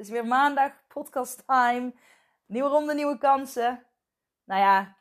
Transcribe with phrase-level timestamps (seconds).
[0.00, 1.94] Het is weer maandag, podcast time.
[2.46, 3.86] Nieuwe ronde, nieuwe kansen.
[4.44, 4.96] Nou ja,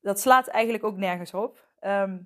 [0.00, 1.68] dat slaat eigenlijk ook nergens op.
[1.78, 2.18] Ehm,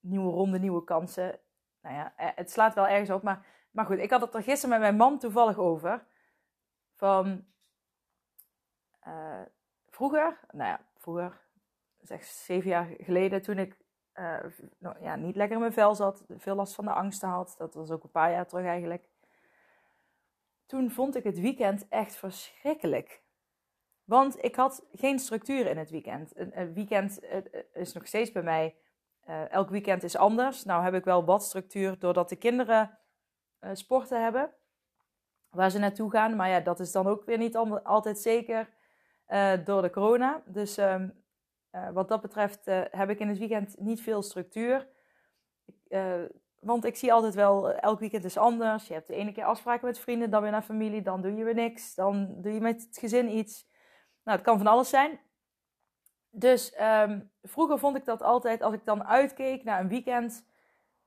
[0.00, 1.40] nieuwe ronde, nieuwe kansen.
[1.82, 3.22] Nou ja, eh, het slaat wel ergens op.
[3.22, 6.06] Maar, maar goed, ik had het er gisteren met mijn man toevallig over.
[6.94, 7.44] Van
[9.06, 9.42] uh,
[9.88, 11.40] vroeger, nou ja, vroeger,
[12.00, 13.76] zeg zeven jaar geleden, toen ik
[14.14, 14.38] uh,
[14.78, 17.54] nou, ja, niet lekker in mijn vel zat, veel last van de angsten had.
[17.58, 19.09] Dat was ook een paar jaar terug eigenlijk.
[20.70, 23.22] Toen vond ik het weekend echt verschrikkelijk.
[24.04, 26.32] Want ik had geen structuur in het weekend.
[26.36, 27.20] Een, weekend
[27.72, 28.76] is nog steeds bij mij.
[29.28, 30.64] Uh, elk weekend is anders.
[30.64, 32.98] Nou heb ik wel wat structuur doordat de kinderen
[33.72, 34.54] sporten hebben.
[35.48, 36.36] Waar ze naartoe gaan.
[36.36, 38.68] Maar ja, dat is dan ook weer niet altijd zeker
[39.64, 40.42] door de corona.
[40.46, 41.24] Dus um,
[41.92, 44.88] wat dat betreft heb ik in het weekend niet veel structuur.
[46.60, 48.86] Want ik zie altijd wel, elk weekend is anders.
[48.86, 51.44] Je hebt de ene keer afspraken met vrienden, dan weer naar familie, dan doe je
[51.44, 51.94] weer niks.
[51.94, 53.68] Dan doe je met het gezin iets.
[54.24, 55.20] Nou, het kan van alles zijn.
[56.30, 60.46] Dus um, vroeger vond ik dat altijd, als ik dan uitkeek naar een weekend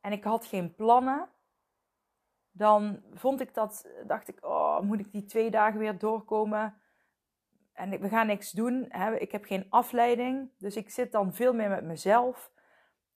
[0.01, 1.29] en ik had geen plannen,
[2.51, 6.81] dan vond ik dat, dacht ik, oh, moet ik die twee dagen weer doorkomen?
[7.73, 8.85] En we gaan niks doen.
[8.89, 9.15] Hè?
[9.15, 10.49] Ik heb geen afleiding.
[10.58, 12.52] Dus ik zit dan veel meer met mezelf.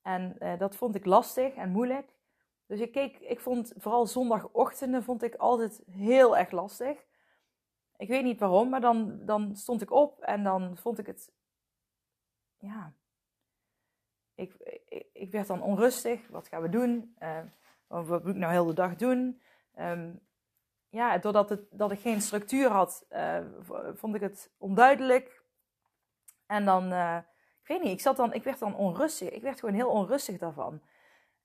[0.01, 2.16] En uh, dat vond ik lastig en moeilijk.
[2.67, 7.05] Dus ik keek, ik vond vooral zondagochtenden vond ik altijd heel erg lastig.
[7.97, 11.31] Ik weet niet waarom, maar dan, dan stond ik op en dan vond ik het.
[12.57, 12.93] Ja.
[14.35, 14.81] Ik,
[15.13, 16.27] ik, werd dan onrustig.
[16.27, 17.15] Wat gaan we doen?
[17.19, 17.39] Uh,
[17.87, 19.41] wat moet ik nou heel de dag doen?
[19.79, 20.19] Um,
[20.89, 23.39] ja, doordat het, dat ik geen structuur had, uh,
[23.93, 25.43] vond ik het onduidelijk.
[26.45, 27.17] En dan, uh,
[27.61, 29.29] ik weet niet, ik, zat dan, ik werd dan onrustig.
[29.29, 30.81] Ik werd gewoon heel onrustig daarvan.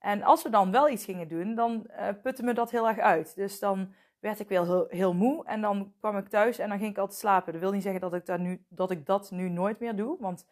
[0.03, 1.87] En als we dan wel iets gingen doen, dan
[2.21, 3.35] putte me dat heel erg uit.
[3.35, 3.93] Dus dan
[4.23, 5.45] werd ik weer heel, heel, moe.
[5.45, 7.53] En dan kwam ik thuis en dan ging ik altijd slapen.
[7.53, 10.17] Dat wil niet zeggen dat ik, daar nu, dat ik dat nu nooit meer doe.
[10.19, 10.47] Want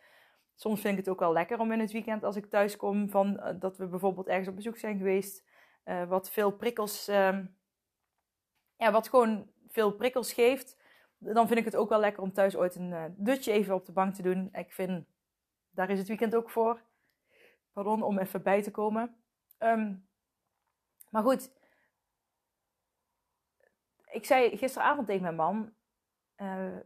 [0.56, 3.10] soms vind ik het ook wel lekker om in het weekend, als ik thuis kom,
[3.10, 5.44] van, uh, dat we bijvoorbeeld ergens op bezoek zijn geweest.
[5.86, 7.38] Uh, wat veel prikkels, uh,
[8.76, 10.78] ja, wat gewoon veel prikkels geeft.
[11.18, 13.86] Dan vind ik het ook wel lekker om thuis ooit een eh, dutje even op
[13.86, 14.50] de bank te doen.
[14.54, 15.06] Ik vind,
[15.70, 16.82] daar is het weekend ook voor.
[17.74, 19.21] Pardon, om even bij te komen.
[19.64, 20.08] Um,
[21.10, 21.52] maar goed,
[24.12, 25.74] ik zei gisteravond tegen mijn man,
[26.38, 26.78] uh,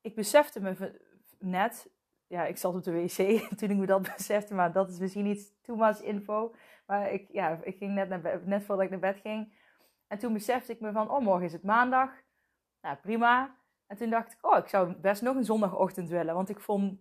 [0.00, 1.00] ik besefte me
[1.38, 1.90] net,
[2.26, 3.16] ja, ik zat op de wc
[3.58, 6.54] toen ik me dat besefte, maar dat is misschien niet too much info.
[6.86, 9.54] Maar ik, ja, ik ging net, naar, net voordat ik naar bed ging.
[10.06, 12.10] En toen besefte ik me van, oh, morgen is het maandag.
[12.80, 13.56] Nou, prima.
[13.86, 16.34] En toen dacht ik, oh, ik zou best nog een zondagochtend willen.
[16.34, 17.00] Want ik vond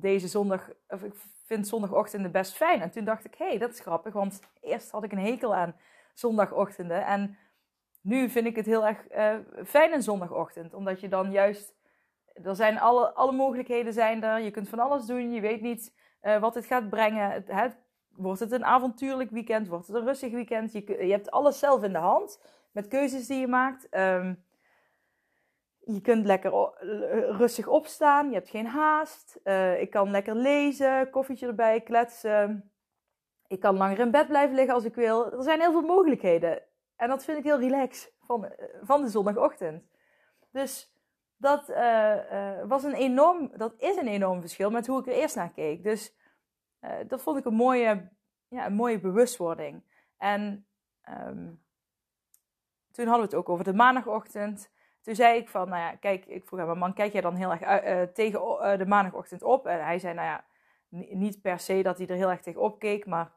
[0.00, 1.12] deze zondag, of ik
[1.44, 2.80] vind zondagochtenden best fijn.
[2.80, 4.12] En toen dacht ik, hé, hey, dat is grappig.
[4.12, 5.76] Want eerst had ik een hekel aan
[6.14, 7.06] zondagochtenden.
[7.06, 7.38] En
[8.00, 10.74] nu vind ik het heel erg uh, fijn een zondagochtend.
[10.74, 11.74] Omdat je dan juist.
[12.42, 14.40] Er zijn alle, alle mogelijkheden zijn er.
[14.40, 15.32] Je kunt van alles doen.
[15.32, 17.44] Je weet niet uh, wat het gaat brengen.
[17.46, 17.76] Het,
[18.08, 19.68] wordt het een avontuurlijk weekend?
[19.68, 20.72] Wordt het een rustig weekend?
[20.72, 22.40] Je, je hebt alles zelf in de hand.
[22.72, 23.86] Met keuzes die je maakt.
[23.90, 24.44] Um,
[25.88, 26.50] je kunt lekker
[27.36, 28.28] rustig opstaan.
[28.28, 29.40] Je hebt geen haast.
[29.44, 31.10] Uh, ik kan lekker lezen.
[31.10, 32.70] Koffietje erbij, kletsen.
[33.46, 35.32] Ik kan langer in bed blijven liggen als ik wil.
[35.32, 36.62] Er zijn heel veel mogelijkheden.
[36.96, 38.52] En dat vind ik heel relaxed van,
[38.82, 39.84] van de zondagochtend.
[40.50, 40.94] Dus
[41.36, 41.66] dat,
[42.66, 45.82] was een enorm, dat is een enorm verschil met hoe ik er eerst naar keek.
[45.82, 46.16] Dus
[47.06, 48.08] dat vond ik een mooie,
[48.48, 49.82] ja, een mooie bewustwording.
[50.16, 50.66] En
[51.08, 51.64] um,
[52.92, 54.70] toen hadden we het ook over de maandagochtend.
[55.06, 57.34] Toen zei ik van, nou ja, kijk, ik vroeg aan mijn man, kijk jij dan
[57.34, 59.66] heel erg tegen de maandagochtend op?
[59.66, 60.44] En hij zei, nou ja,
[61.14, 63.32] niet per se dat hij er heel erg tegen opkeek, maar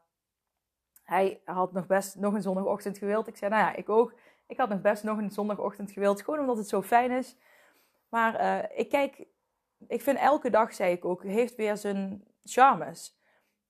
[1.04, 3.26] hij had nog best nog een zondagochtend gewild.
[3.26, 4.14] Ik zei, nou ja, ik ook.
[4.46, 6.22] Ik had nog best nog een zondagochtend gewild.
[6.22, 7.36] Gewoon omdat het zo fijn is.
[8.08, 9.24] Maar uh, ik kijk,
[9.88, 13.20] ik vind elke dag, zei ik ook, heeft weer zijn charmes.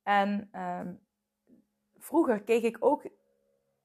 [0.03, 0.81] En uh,
[1.99, 3.05] vroeger keek ik ook,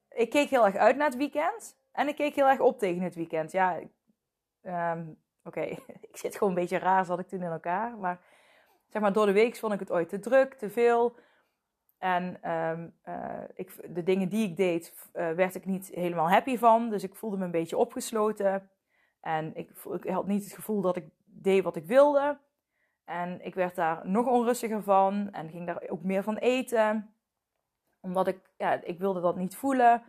[0.08, 1.78] ik keek heel erg uit naar het weekend.
[1.92, 3.52] En ik keek heel erg op tegen het weekend.
[3.52, 3.80] Ja,
[4.66, 5.60] um, Oké,
[6.10, 7.96] ik zit gewoon een beetje raar, zat ik toen in elkaar.
[7.96, 8.20] Maar
[8.86, 11.16] zeg maar, door de week vond ik het ooit te druk, te veel.
[11.98, 16.56] En ehm, eh, ik, de dingen die ik deed, uh, werd ik niet helemaal happy
[16.56, 16.90] van.
[16.90, 18.70] Dus ik voelde me een beetje opgesloten.
[19.20, 22.38] En ik, ik, had niet het gevoel dat ik deed wat ik wilde.
[23.04, 27.14] En ik werd daar nog onrustiger van en ging daar ook meer van eten.
[28.00, 30.02] Omdat ik, ja, ik wilde dat niet voelen.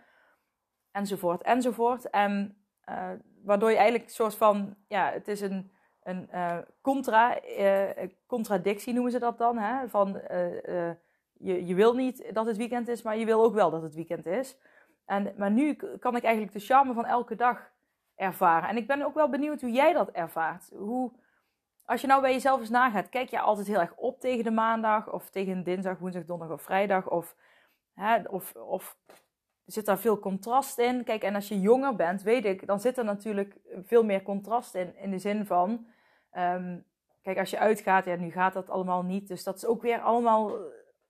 [0.92, 2.09] Enzovoort, enzovoort.
[2.09, 2.57] En
[2.89, 3.12] uh,
[3.48, 5.72] waardoor je eigenlijk een soort van, ja, het is een,
[6.04, 9.58] een uh, contra, uh, contradictie noemen ze dat dan.
[9.58, 9.90] Hè?
[9.90, 10.22] Van,
[11.34, 13.96] je, je wil niet dat het weekend is, maar je wil ook wel dat het
[13.96, 14.58] weekend is.
[15.06, 17.72] En, maar nu kan ik eigenlijk de charme van elke dag
[18.16, 18.70] ervaren.
[18.70, 20.70] En ik ben ook wel benieuwd hoe jij dat ervaart.
[20.74, 21.12] Hoe,
[21.86, 24.52] als je nou bij jezelf eens nagaat, kijk je altijd heel erg op tegen de
[24.52, 27.36] maandag, of tegen dinsdag, woensdag, donderdag of vrijdag, of,
[27.94, 28.98] hè, of, of
[29.68, 31.04] zit daar veel contrast in?
[31.04, 33.56] Kijk, en als je jonger bent, weet ik, dan zit er natuurlijk
[33.86, 35.86] veel meer contrast in, in de zin van,
[36.38, 36.86] um,
[37.22, 40.00] kijk, als je uitgaat, ja, nu gaat dat allemaal niet, dus dat is ook weer
[40.00, 40.52] allemaal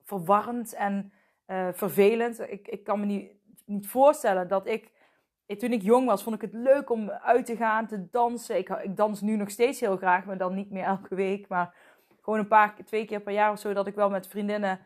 [0.04, 1.12] verwarrend en
[1.48, 2.40] uh, vervelend.
[2.40, 3.32] Ik, ik kan me niet,
[3.66, 4.92] niet voorstellen dat ik
[5.58, 8.58] toen ik jong was, vond ik het leuk om uit te gaan, te dansen.
[8.58, 11.48] Ik, ik dans nu nog steeds heel graag, maar dan niet meer elke week.
[11.48, 11.74] Maar
[12.22, 14.80] gewoon een paar, twee keer per jaar of zo, dat ik wel met vriendinnen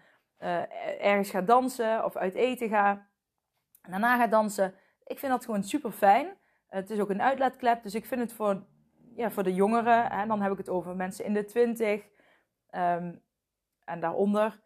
[0.99, 3.07] ergens ga dansen of uit eten ga.
[3.81, 4.73] En daarna ga dansen.
[5.03, 6.37] Ik vind dat gewoon super fijn.
[6.67, 8.63] het is ook een uitlaatklep, dus ik vind het voor,
[9.15, 12.09] ja, voor de jongeren, hè, dan heb ik het over mensen in de twintig
[12.71, 13.23] um,
[13.83, 14.61] en daaronder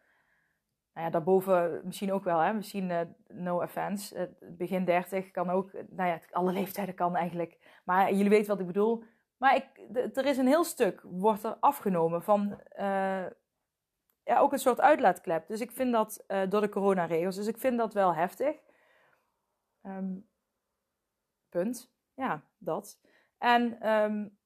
[0.96, 2.54] nou ja, daarboven misschien ook wel, hè?
[2.54, 4.16] misschien uh, no offense.
[4.16, 7.82] Uh, begin 30 kan ook, nou ja, alle leeftijden kan eigenlijk.
[7.84, 9.04] Maar jullie weten wat ik bedoel.
[9.38, 9.66] Maar ik,
[10.18, 13.26] er is een heel stuk, wordt er afgenomen van uh,
[14.24, 15.48] ja, ook een soort uitlaatklep.
[15.48, 17.36] Dus ik vind dat door de coronaregels.
[17.36, 18.56] Dus ik vind dat wel heftig.
[19.86, 20.28] Um,
[21.50, 21.92] punt.
[22.14, 23.00] Ja, dat.
[23.38, 24.38] En um,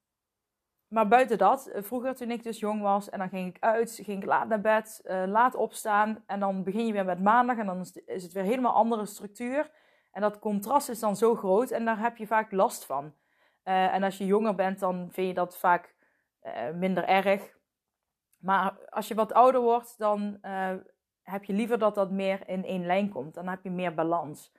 [0.89, 3.99] maar buiten dat, eh, vroeger toen ik dus jong was en dan ging ik uit,
[4.03, 7.57] ging ik laat naar bed, uh, laat opstaan en dan begin je weer met maandag
[7.57, 9.71] en dan is het weer helemaal andere structuur.
[10.11, 13.13] En dat contrast is dan zo groot en daar heb je vaak last van.
[13.63, 15.95] Uh, en als je jonger bent, dan vind je dat vaak
[16.73, 17.57] minder erg.
[18.37, 20.37] Maar als je wat ouder wordt, dan
[21.21, 23.33] heb je liever dat dat meer in één lijn komt.
[23.33, 24.51] Dan heb je meer balans.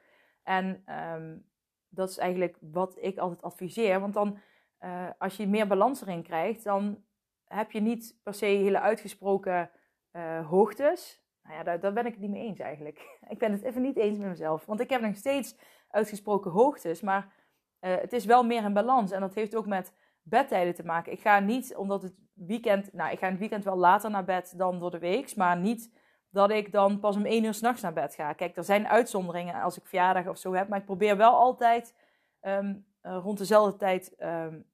[0.51, 0.83] En
[1.15, 1.45] um,
[1.89, 4.39] dat is eigenlijk wat ik altijd adviseer, want dan
[4.81, 7.05] uh, als je meer balans erin krijgt, dan
[7.45, 9.71] heb je niet per se hele uitgesproken
[10.13, 11.23] uh, hoogtes.
[11.43, 13.19] Nou ja, daar, daar, ben ik het niet mee eens eigenlijk.
[13.29, 14.67] Ik ben het even niet eens met mezelf.
[14.67, 15.57] Want ik heb nog steeds
[15.89, 17.33] uitgesproken hoogtes, maar
[17.81, 19.11] uh, het is wel meer in balans.
[19.11, 21.13] En dat heeft ook met bedtijden te maken.
[21.13, 22.93] Ik ga niet, omdat het weekend...
[22.93, 25.37] Nou, ik ga in het weekend wel later naar bed dan door de week.
[25.37, 25.93] Maar niet
[26.31, 28.33] dat ik dan pas om één uur s'nachts naar bed ga.
[28.33, 30.69] Kijk, er zijn uitzonderingen als ik verjaardag of zo heb.
[30.69, 31.95] Maar ik probeer wel altijd
[32.43, 34.65] um, rond dezelfde tijd um,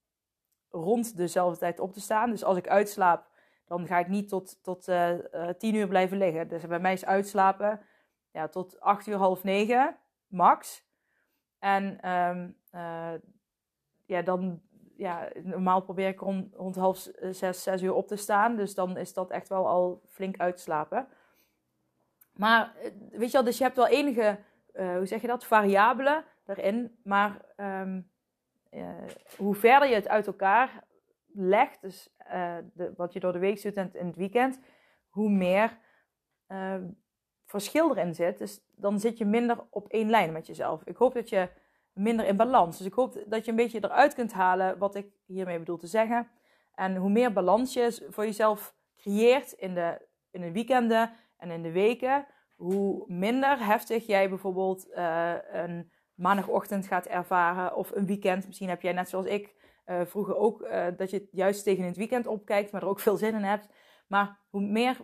[0.70, 2.30] rond dezelfde tijd op te staan.
[2.30, 3.26] Dus als ik uitslaap,
[3.66, 6.48] dan ga ik niet tot, tot uh, uh, tien uur blijven liggen.
[6.48, 7.80] Dus bij mij is uitslapen
[8.30, 10.84] ja, tot acht uur, half negen, max.
[11.58, 11.98] En
[12.74, 13.12] uh,
[14.04, 14.60] ja, dan,
[14.96, 18.56] ja, normaal probeer ik rond, rond half zes, zes uur op te staan.
[18.56, 21.08] Dus dan is dat echt wel al flink uitslapen.
[22.36, 22.72] Maar
[23.10, 24.38] weet je wel, dus je hebt wel enige,
[24.72, 26.96] hoe zeg je dat, variabelen erin.
[27.02, 28.10] Maar um,
[28.70, 28.88] uh,
[29.36, 30.84] hoe verder je het uit elkaar
[31.32, 32.08] legt, dus
[32.72, 34.58] de, wat je door de week doet en in het weekend,
[35.08, 35.78] hoe meer
[36.48, 36.74] uh,
[37.44, 38.38] verschil erin zit.
[38.38, 40.82] Dus dan zit je minder op één lijn met jezelf.
[40.84, 41.48] Ik hoop dat je
[41.92, 42.78] minder in balans.
[42.78, 45.86] Dus ik hoop dat je een beetje eruit kunt halen wat ik hiermee bedoel te
[45.86, 46.28] zeggen.
[46.74, 50.00] En hoe meer balans je voor jezelf creëert in de,
[50.30, 54.88] in de weekenden en in de weken, hoe minder heftig jij bijvoorbeeld
[55.52, 58.46] een maandagochtend gaat ervaren of een weekend.
[58.46, 59.54] Misschien heb jij net zoals ik
[59.86, 63.16] uh, vroeger ook uh, dat je juist tegen het weekend opkijkt, maar er ook veel
[63.16, 63.68] zin in hebt.
[64.06, 64.96] Maar hoe meer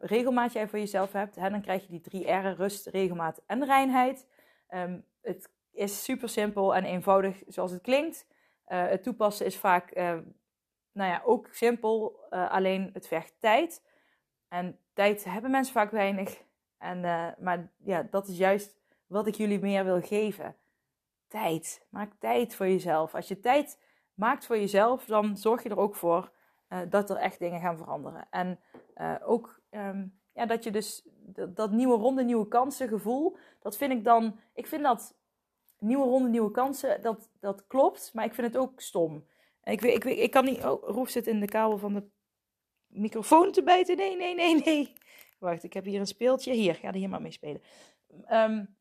[0.00, 3.64] regelmaat jij voor jezelf hebt, hè, dan krijg je die drie R'en: rust, regelmaat en
[3.64, 4.28] reinheid.
[4.74, 8.26] Um, het is super simpel en eenvoudig zoals het klinkt.
[8.64, 9.94] het toepassen is vaak,
[10.92, 13.82] nou ja, ook simpel, alleen het vergt tijd.
[14.50, 16.42] En tijd hebben mensen vaak weinig.
[16.78, 17.00] En,
[17.38, 18.76] maar ja, dat is juist
[19.06, 20.56] wat ik jullie meer wil geven.
[21.28, 21.86] Tijd.
[21.88, 23.14] Maak tijd voor jezelf.
[23.14, 23.78] Als je tijd
[24.14, 26.30] maakt voor jezelf, dan zorg je er ook voor
[26.68, 28.26] uh, dat er echt dingen gaan veranderen.
[28.30, 28.60] En
[28.96, 33.92] uh, ook um, ja, dat je dus dat, nieuwe ronde, nieuwe kansen gevoel, dat vind
[33.92, 35.14] ik dan, ik vind dat
[35.78, 39.24] nieuwe ronde, nieuwe kansen, dat, dat klopt, maar ik vind het ook stom.
[39.64, 42.08] Ik, ik, ik, ik kan niet, oh, Roef zit in de kabel van de
[42.90, 43.96] microfoon te bijten.
[43.96, 44.92] Nee, nee, nee, nee.
[45.38, 46.52] Wacht, ik heb hier een speeltje.
[46.52, 47.62] Hier, ga er hier maar mee spelen.
[48.32, 48.76] Um,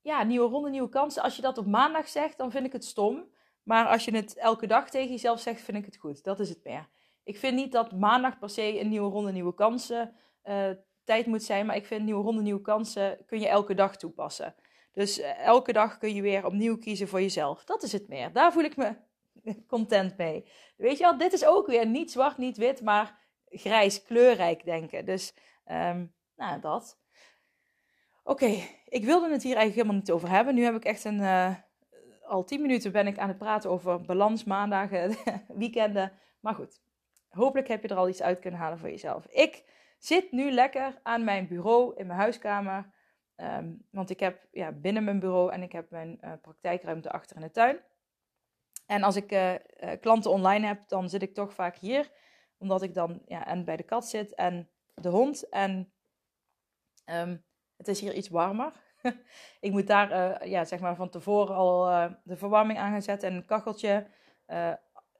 [0.00, 1.22] ja, nieuwe ronde, nieuwe kansen.
[1.22, 3.28] Als je dat op maandag zegt, dan vind ik het stom.
[3.62, 6.24] Maar als je het elke dag tegen jezelf zegt, vind ik het goed.
[6.24, 6.88] Dat is het meer.
[7.24, 10.70] Ik vind niet dat maandag per se een nieuwe ronde, nieuwe kansen uh,
[11.04, 11.66] tijd moet zijn.
[11.66, 14.54] Maar ik vind nieuwe ronde, nieuwe kansen kun je elke dag toepassen.
[14.92, 17.64] Dus uh, elke dag kun je weer opnieuw kiezen voor jezelf.
[17.64, 18.32] Dat is het meer.
[18.32, 18.96] Daar voel ik me
[19.66, 20.46] content mee.
[20.76, 23.18] Weet je wel, dit is ook weer niet zwart, niet wit, maar
[23.48, 25.04] grijs, kleurrijk denken.
[25.04, 25.34] Dus,
[25.66, 26.98] um, nou, dat.
[28.24, 30.54] Oké, ik wilde het hier eigenlijk helemaal niet over hebben.
[30.54, 31.18] Nu heb ik echt een.
[31.18, 31.54] Uh,
[32.22, 35.16] al tien minuten ben ik aan het praten over balans, maandagen,
[35.62, 36.12] weekenden.
[36.40, 36.80] Maar goed,
[37.28, 39.26] hopelijk heb je er al iets uit kunnen halen voor jezelf.
[39.26, 39.64] Ik
[39.98, 42.90] zit nu lekker aan mijn bureau in mijn huiskamer.
[43.36, 47.36] Um, want ik heb ja, binnen mijn bureau en ik heb mijn uh, praktijkruimte achter
[47.36, 47.78] in de tuin.
[48.90, 49.54] En als ik uh,
[50.00, 52.10] klanten online heb, dan zit ik toch vaak hier.
[52.58, 55.48] Omdat ik dan ja, en bij de kat zit en de hond.
[55.48, 55.92] En
[57.06, 57.44] um,
[57.76, 58.72] het is hier iets warmer.
[59.60, 61.84] ik moet daar uh, ja, zeg maar van tevoren al
[62.24, 64.06] de verwarming aan gaan zetten en een kacheltje.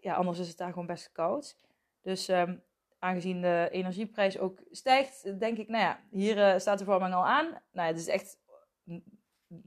[0.00, 1.56] ja, anders is het daar gewoon best koud.
[2.02, 2.62] Dus um,
[2.98, 7.62] aangezien de energieprijs ook stijgt, denk ik, nou ja, hier staat de verwarming al aan.
[7.72, 8.38] Nou het is echt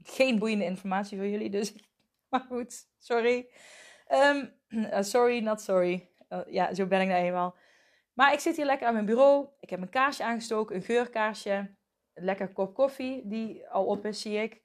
[0.02, 1.74] geen boeiende informatie voor jullie, dus
[2.30, 3.48] maar goed, sorry.
[4.12, 4.52] Um,
[5.02, 6.08] sorry, not sorry.
[6.28, 7.56] Uh, ja, zo ben ik nou eenmaal.
[8.12, 9.46] Maar ik zit hier lekker aan mijn bureau.
[9.60, 11.74] Ik heb een kaarsje aangestoken, een geurkaarsje.
[12.14, 14.62] Een lekker kop koffie die al op is, zie ik.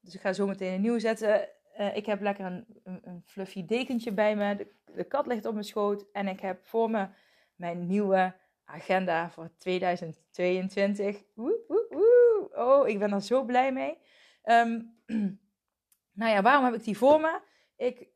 [0.00, 1.48] Dus ik ga zo meteen een nieuw zetten.
[1.78, 4.66] Uh, ik heb lekker een, een, fluffy dekentje bij me.
[4.94, 6.06] De, kat ligt op mijn schoot.
[6.12, 7.08] En ik heb voor me
[7.56, 8.34] mijn nieuwe
[8.64, 11.22] agenda voor 2022.
[11.34, 12.50] Woe, woe, woe.
[12.54, 13.98] Oh, ik ben er zo blij mee.
[14.44, 14.96] Um,
[16.20, 17.40] nou ja, waarom heb ik die voor me?
[17.76, 18.08] Ik,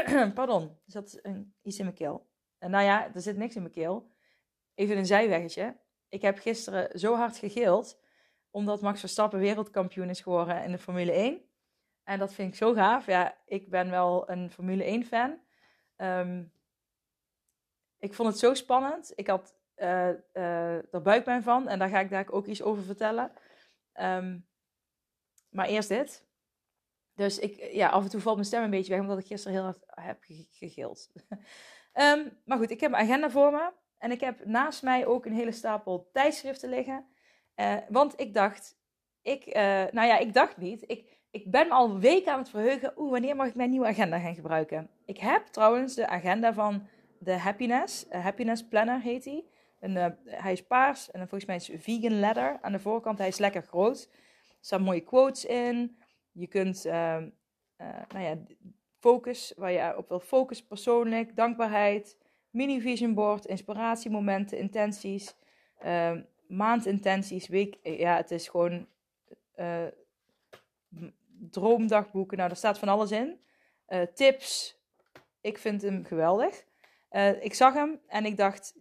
[0.34, 2.30] Pardon, er zat een, iets in mijn keel.
[2.58, 4.10] En nou ja, er zit niks in mijn keel.
[4.74, 5.76] Even een zijweggetje.
[6.08, 8.00] Ik heb gisteren zo hard gegild,
[8.50, 11.40] omdat Max Verstappen wereldkampioen is geworden in de Formule 1.
[12.04, 13.06] En dat vind ik zo gaaf.
[13.06, 15.40] Ja, ik ben wel een Formule 1 fan.
[15.96, 16.52] Um,
[17.98, 19.12] ik vond het zo spannend.
[19.14, 22.82] Ik had uh, uh, er buikpijn van en daar ga ik daar ook iets over
[22.82, 23.32] vertellen.
[24.00, 24.46] Um,
[25.48, 26.24] maar eerst dit.
[27.14, 29.56] Dus ik, ja, af en toe valt mijn stem een beetje weg, omdat ik gisteren
[29.56, 30.18] heel hard heb
[30.50, 31.12] gegild.
[31.94, 33.72] um, maar goed, ik heb mijn agenda voor me.
[33.98, 37.06] En ik heb naast mij ook een hele stapel tijdschriften liggen.
[37.56, 38.76] Uh, want ik dacht,
[39.22, 39.52] ik, uh,
[39.90, 40.84] nou ja, ik dacht niet.
[40.86, 42.92] Ik, ik ben al weken aan het verheugen.
[42.96, 44.90] Oeh, wanneer mag ik mijn nieuwe agenda gaan gebruiken?
[45.04, 46.86] Ik heb trouwens de agenda van
[47.18, 48.06] de Happiness.
[48.10, 49.44] Happiness Planner heet hij.
[49.80, 52.58] En, hij is paars en volgens mij is vegan leather.
[52.60, 54.08] Aan de voorkant, hij is lekker groot.
[54.48, 56.01] Er staan mooie quotes in.
[56.32, 58.38] Je kunt, uh, uh, nou ja,
[58.98, 62.18] focus, waar je op wil focussen persoonlijk, dankbaarheid,
[62.50, 65.34] mini vision board, inspiratiemomenten, intenties,
[65.84, 68.86] uh, maandintenties, week, ja, het is gewoon
[69.56, 69.86] uh,
[71.50, 72.36] droomdagboeken.
[72.36, 73.40] Nou, daar staat van alles in.
[74.14, 74.80] Tips,
[75.40, 76.64] ik vind hem geweldig.
[77.40, 78.74] Ik zag hem en ik dacht,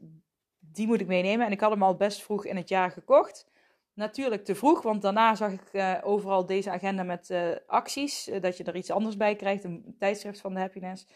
[0.59, 1.45] die moet ik meenemen.
[1.45, 3.50] En ik had hem al best vroeg in het jaar gekocht
[3.93, 8.27] natuurlijk te vroeg, want daarna zag ik uh, overal deze agenda met uh, acties.
[8.27, 11.07] Uh, dat je er iets anders bij krijgt, een tijdschrift van de happiness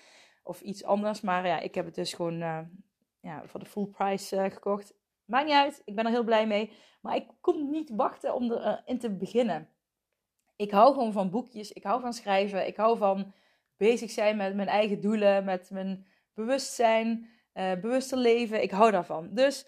[0.43, 1.21] of iets anders.
[1.21, 2.37] Maar ja, ik heb het dus gewoon
[3.19, 4.93] ja, voor de full price gekocht.
[5.25, 6.71] Maakt niet uit, ik ben er heel blij mee.
[7.01, 9.69] Maar ik kon niet wachten om erin te beginnen.
[10.55, 13.33] Ik hou gewoon van boekjes, ik hou van schrijven, ik hou van
[13.77, 18.61] bezig zijn met mijn eigen doelen, met mijn bewustzijn, bewuster leven.
[18.61, 19.29] Ik hou daarvan.
[19.31, 19.67] Dus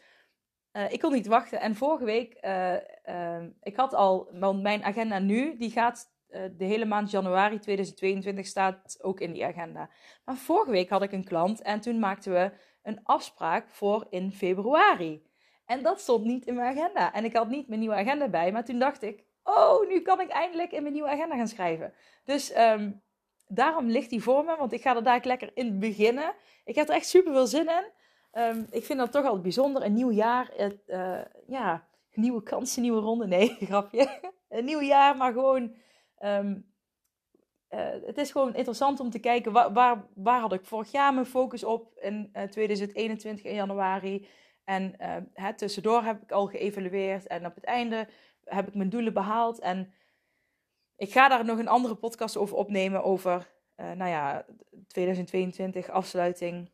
[0.73, 1.59] uh, ik kon niet wachten.
[1.59, 2.73] En vorige week, uh,
[3.05, 6.15] uh, ik had al, want mijn agenda nu, die gaat
[6.57, 9.89] de hele maand januari 2022 staat ook in die agenda.
[10.25, 12.51] Maar vorige week had ik een klant en toen maakten we
[12.83, 15.27] een afspraak voor in februari.
[15.65, 17.13] En dat stond niet in mijn agenda.
[17.13, 20.21] En ik had niet mijn nieuwe agenda bij, maar toen dacht ik, oh, nu kan
[20.21, 21.93] ik eindelijk in mijn nieuwe agenda gaan schrijven.
[22.23, 23.01] Dus um,
[23.47, 26.33] daarom ligt die voor me, want ik ga er daar lekker in beginnen.
[26.65, 27.91] Ik heb er echt super veel zin in.
[28.37, 29.83] Um, ik vind dat toch altijd bijzonder.
[29.83, 30.51] Een nieuw jaar,
[30.87, 33.27] uh, ja, nieuwe kansen, nieuwe ronde.
[33.27, 34.19] Nee, grapje.
[34.49, 35.75] een nieuw jaar, maar gewoon.
[36.19, 36.75] Um,
[37.69, 41.13] uh, het is gewoon interessant om te kijken waar, waar, waar, had ik vorig jaar
[41.13, 44.27] mijn focus op in uh, 2021 in januari.
[44.63, 44.95] En
[45.35, 48.07] uh, tussendoor heb ik al geëvalueerd en op het einde
[48.43, 49.59] heb ik mijn doelen behaald.
[49.59, 49.93] En
[50.95, 54.45] ik ga daar nog een andere podcast over opnemen over, nou ja,
[54.87, 56.71] 2022 afsluiting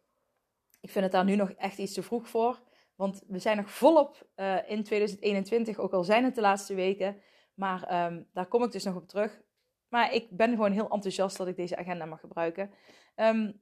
[0.83, 2.61] ik vind het daar nu nog echt iets te vroeg voor.
[2.95, 7.21] Want we zijn nog volop uh, in 2021, ook al zijn het de laatste weken.
[7.53, 9.41] Maar um, daar kom ik dus nog op terug.
[9.87, 12.71] Maar ik ben gewoon heel enthousiast dat ik deze agenda mag gebruiken.
[13.15, 13.61] Um,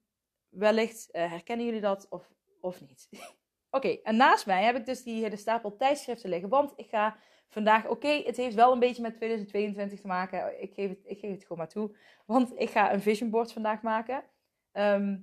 [0.49, 3.09] wellicht uh, herkennen jullie dat of, of niet.
[3.77, 6.49] Oké, en naast mij heb ik dus die hele stapel tijdschriften liggen.
[6.49, 10.61] Want ik ga vandaag, oké, het heeft wel een beetje met 2022 te maken.
[10.61, 11.97] Ik geef het, ik geef het gewoon maar toe.
[12.25, 14.23] Want ik ga een vision board vandaag maken.
[14.71, 15.17] Ehm,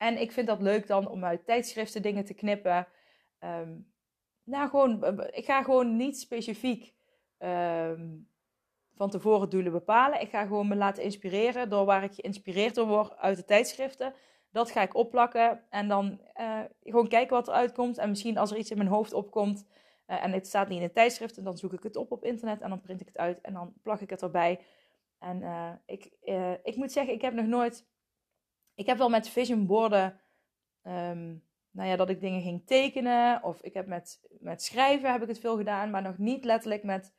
[0.00, 2.86] en ik vind dat leuk dan om uit tijdschriften dingen te knippen.
[3.38, 3.76] Ehm,
[4.44, 6.94] nou, gewoon, ik ga gewoon niet specifiek
[7.38, 8.28] um,
[8.94, 10.20] van tevoren doelen bepalen.
[10.20, 14.14] Ik ga gewoon me laten inspireren door waar ik geïnspireerd door word uit de tijdschriften.
[14.50, 17.98] Dat ga ik opplakken en dan uh, gewoon kijken wat er uitkomt.
[17.98, 19.66] En misschien als er iets in mijn hoofd opkomt
[20.06, 22.60] uh, en het staat niet in de tijdschriften, dan zoek ik het op op internet
[22.60, 24.60] en dan print ik het uit en dan plak ik het erbij.
[25.18, 25.42] En
[25.86, 26.10] ik,
[26.62, 27.88] ik moet zeggen, ik heb nog nooit.
[28.80, 30.20] Ik heb wel met vision borden.
[30.82, 33.42] Um, nou ja, dat ik dingen ging tekenen.
[33.42, 35.90] Of ik heb met, met schrijven heb ik het veel gedaan.
[35.90, 37.14] Maar nog niet letterlijk met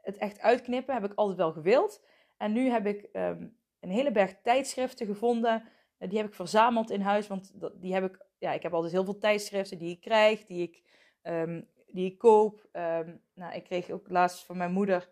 [0.00, 0.94] het echt uitknippen.
[0.94, 2.04] Heb ik altijd wel gewild.
[2.36, 5.64] En nu heb ik um, een hele berg tijdschriften gevonden
[5.98, 9.04] die heb ik verzameld in huis, want die heb ik, ja, ik heb altijd heel
[9.04, 10.82] veel tijdschriften die ik krijg, die ik,
[11.86, 12.68] die ik koop.
[13.34, 15.08] Nou, ik kreeg ook laatst van mijn moeder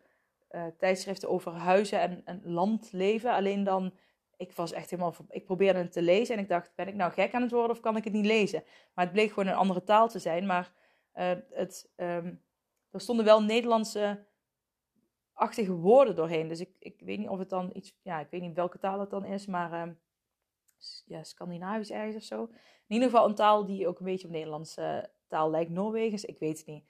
[0.51, 3.33] uh, tijdschriften over huizen en, en landleven.
[3.33, 3.93] Alleen dan,
[4.39, 7.13] ik was echt helemaal, ik probeerde het te lezen en ik dacht, ben ik nou
[7.13, 8.63] gek aan het worden of kan ik het niet lezen?
[8.95, 10.73] Maar het bleek gewoon een andere taal te zijn, maar
[11.15, 12.43] uh, het, um,
[12.91, 14.27] er stonden wel Nederlandse
[15.33, 16.49] achtige woorden doorheen.
[16.49, 19.01] Dus ik, ik weet niet of het dan iets, ja, ik weet niet welke taal
[19.01, 19.97] het dan is, maar
[21.07, 22.43] ja, Scandinavisch ergens of zo.
[22.87, 25.71] In ieder geval een taal die ook een beetje op Nederlandse taal lijkt.
[25.71, 26.85] Noorwegens, ik weet het niet.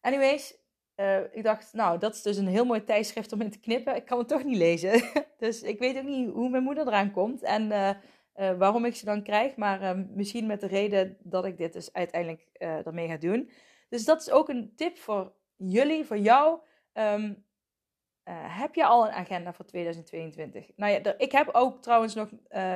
[0.00, 0.61] Anyways,
[1.02, 3.96] uh, ik dacht, nou, dat is dus een heel mooi tijdschrift om in te knippen.
[3.96, 5.02] Ik kan het toch niet lezen.
[5.38, 7.90] dus ik weet ook niet hoe mijn moeder eraan komt en uh,
[8.36, 9.56] uh, waarom ik ze dan krijg.
[9.56, 13.50] Maar misschien met de reden dat ik dit dus uiteindelijk ermee ga doen.
[13.88, 16.58] Dus dat is ook een tip voor jullie, voor jou.
[16.94, 17.30] Uh,
[18.58, 20.66] heb je al een agenda voor 2022?
[20.76, 22.28] Nou ja, ik heb ook trouwens nog,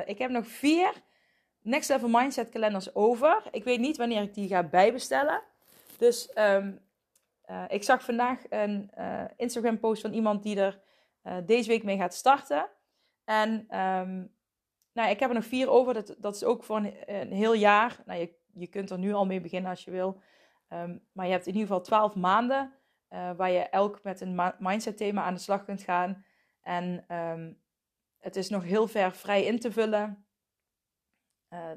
[0.05, 0.93] ik heb nog vier
[1.61, 3.43] Next Level Mindset kalenders over.
[3.51, 5.41] Ik weet niet wanneer ik die ga bijbestellen.
[5.97, 6.79] Dus um,
[7.47, 8.91] uh, ik zag vandaag een
[9.35, 10.81] Instagram post van iemand die er
[11.45, 12.69] deze week mee gaat starten.
[13.23, 13.49] En
[13.79, 14.35] um,
[14.93, 15.93] nou, ik heb er nog vier over.
[15.93, 18.01] Dat, dat is ook voor een, heel jaar.
[18.05, 20.21] Nou, je, je kunt er nu al mee beginnen als je wil.
[20.69, 22.73] Um, maar je hebt in ieder geval 12 maanden
[23.09, 26.25] waar je elk met een mindset thema aan de slag kunt gaan.
[26.61, 27.61] En um,
[28.17, 30.25] het is nog heel ver vrij in te vullen.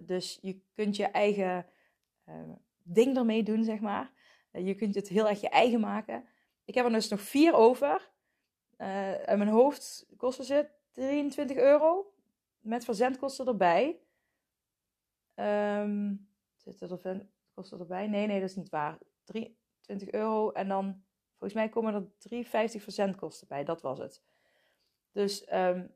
[0.00, 1.66] Dus je kunt je eigen
[2.82, 4.10] ding ermee doen, zeg maar.
[4.52, 6.24] Je kunt het heel erg je eigen maken.
[6.64, 8.10] Ik heb er dus nog vier over.
[9.26, 12.12] in mijn hoofd kosten ze 23 euro.
[12.60, 13.98] Met verzendkosten erbij.
[15.34, 18.06] Um, zit er kosten erbij?
[18.06, 18.98] Nee, nee, dat is niet waar.
[19.24, 21.02] 23 euro en dan
[21.40, 23.64] Volgens mij komen er 3,50 verzendkosten bij.
[23.64, 24.22] Dat was het.
[25.12, 25.94] Dus um,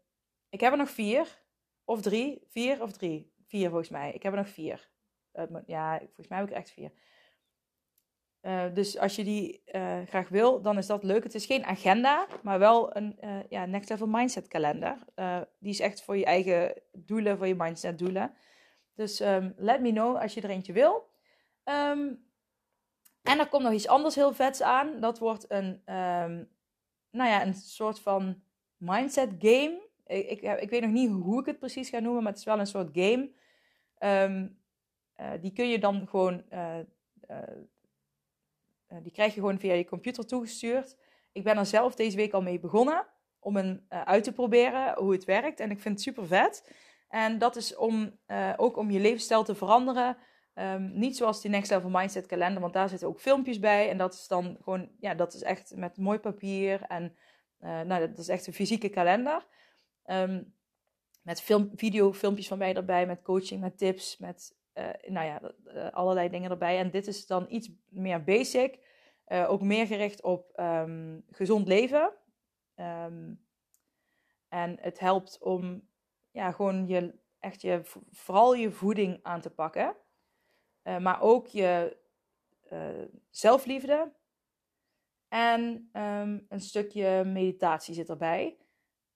[0.49, 1.43] ik heb er nog vier.
[1.85, 2.43] Of drie.
[2.47, 3.33] Vier of drie.
[3.47, 4.13] Vier volgens mij.
[4.13, 4.91] Ik heb er nog vier.
[5.35, 6.93] Uh, ja, volgens mij heb ik echt vier.
[8.47, 11.23] Uh, dus als je die uh, graag wil, dan is dat leuk.
[11.23, 14.99] Het is geen agenda, maar wel een ja, Next Level Mindset kalender.
[15.59, 18.35] die is echt voor je eigen doelen, voor je mindset doelen.
[18.95, 21.11] Dus um, let me know als je er eentje wil.
[21.65, 22.25] Um,
[23.23, 25.01] en er komt nog iets anders heel vets aan.
[25.01, 26.49] Dat wordt een, um,
[27.11, 28.43] nou ja, een soort van
[28.77, 29.83] mindset game.
[30.07, 32.47] Ik, ik, ik, weet nog niet hoe ik het precies ga noemen, maar het is
[32.47, 33.31] wel een soort game.
[35.21, 36.79] Uh, die kun je dan gewoon, uh,
[37.31, 37.39] uh,
[39.03, 40.97] die krijg je gewoon via je computer toegestuurd.
[41.33, 43.07] Ik ben er zelf deze week al mee begonnen
[43.39, 45.61] om hem uit te proberen hoe het werkt.
[45.61, 46.73] En ik vind het super vet.
[47.09, 48.19] En dat is om
[48.57, 50.17] ook om je levensstijl te veranderen.
[50.55, 53.91] Um, niet zoals die Next Level Mindset kalender, want daar zitten ook filmpjes bij.
[53.91, 56.83] En dat is dan gewoon, ja, dat is echt met mooi papier.
[56.83, 57.17] En
[57.59, 59.47] nou, dat is echt een fysieke kalender.
[60.07, 60.55] Um,
[61.23, 65.41] met film, video, filmpjes van mij erbij, met coaching, met tips, met uh, nou ja,
[65.67, 66.79] uh, allerlei dingen erbij.
[66.79, 68.79] En dit is dan iets meer basic.
[69.27, 72.13] ook meer gericht op um, gezond leven.
[74.49, 75.89] en het helpt om
[76.31, 79.97] ja, gewoon je, echt je, vooral je voeding aan te pakken.
[80.83, 81.97] Maar ook je
[83.31, 84.13] zelfliefde.
[85.29, 88.57] En um, een stukje meditatie zit erbij.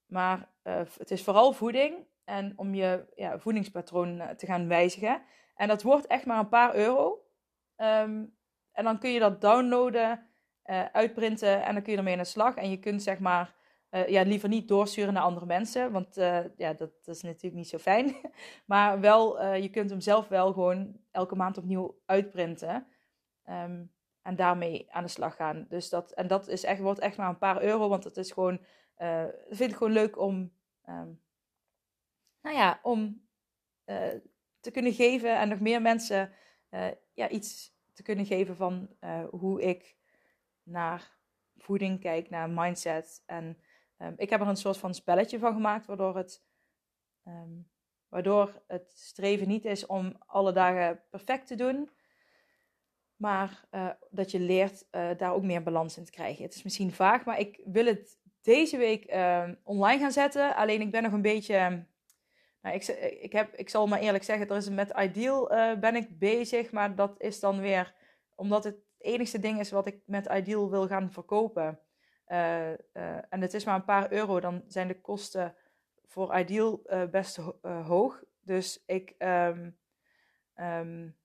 [0.07, 0.49] Maar
[0.99, 2.07] het is vooral voeding.
[2.25, 5.23] En om je ja, voedingspatroon te gaan wijzigen.
[5.59, 7.27] En dat wordt echt maar een paar euro.
[7.77, 8.37] Um,
[8.73, 10.27] en dan kun je dat downloaden,
[10.93, 12.55] uitprinten en dan kun je ermee aan de slag.
[12.55, 13.55] En je kunt zeg maar
[13.91, 17.69] uh, ja, liever niet doorsturen naar andere mensen, want uh, ja, dat, is natuurlijk niet
[17.69, 18.17] zo fijn.
[18.67, 22.87] maar wel, je kunt hem zelf wel gewoon elke maand opnieuw uitprinten.
[23.45, 23.93] Um,
[24.23, 25.67] en daarmee aan de slag gaan.
[25.69, 28.33] Dus dat, en dat is echt, wordt echt maar een paar euro, want het is
[28.33, 28.61] gewoon,
[29.51, 30.53] vind ik gewoon leuk om,
[30.89, 31.21] um,
[32.41, 33.29] nou ja, om
[34.61, 36.33] te kunnen geven en nog meer mensen
[37.15, 38.89] ja, iets te kunnen geven van
[39.31, 39.97] hoe ik
[40.63, 41.19] naar
[41.57, 43.23] voeding kijk, naar mindset.
[43.27, 43.59] En
[43.97, 46.45] ehm, ik heb er een soort van spelletje van gemaakt, waardoor het,
[47.25, 47.53] ehm,
[48.09, 51.91] waardoor het streven niet is om alle dagen perfect te doen.
[53.17, 56.45] Maar uh, dat je leert daar ook meer balans in te krijgen.
[56.45, 60.55] Het is misschien vaag, maar ik wil het deze week uh, online gaan zetten.
[60.55, 61.87] Alleen ik ben nog een beetje.
[62.63, 62.87] Nou, ik,
[63.21, 66.71] ik, heb, ik zal maar eerlijk zeggen, er is met Ideal uh, ben ik bezig.
[66.71, 67.95] Maar dat is dan weer
[68.35, 71.81] omdat het enigste ding is wat ik met Ideal wil gaan verkopen.
[72.25, 75.55] en het is maar een paar euro, dan zijn de kosten
[76.07, 78.25] voor Ideal best hoog.
[78.41, 79.15] Dus ik.
[79.19, 79.79] Um,
[80.57, 81.17] um,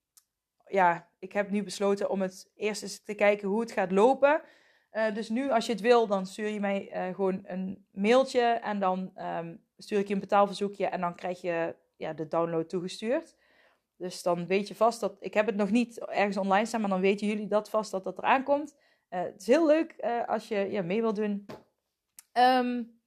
[0.67, 4.41] ja, ik heb nu besloten om het eerst eens te kijken hoe het gaat lopen.
[5.13, 9.11] Dus nu, als je het wil, dan stuur je mij gewoon een mailtje en dan
[9.17, 13.35] um, stuur ik je een betaalverzoekje en dan krijg je ja, de download toegestuurd.
[13.97, 16.89] Dus dan weet je vast dat, ik heb het nog niet ergens online staan, maar
[16.89, 18.75] dan weten jullie dat vast dat dat eraan komt.
[19.09, 21.45] Uh, het is heel leuk als je ja, mee wilt doen.
[22.33, 23.01] Um,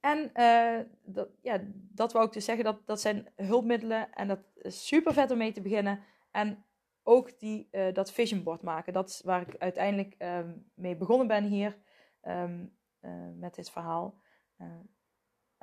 [0.00, 0.30] en
[1.02, 5.12] dat, ja, dat wou ik dus zeggen, dat, dat zijn hulpmiddelen en dat is super
[5.12, 6.00] vet om mee te beginnen.
[6.30, 6.64] En
[7.02, 8.92] ook die, dat vision board maken.
[8.92, 11.78] Dat is waar ik uiteindelijk um, mee begonnen ben hier
[12.22, 12.44] uh,
[13.36, 14.20] met dit verhaal.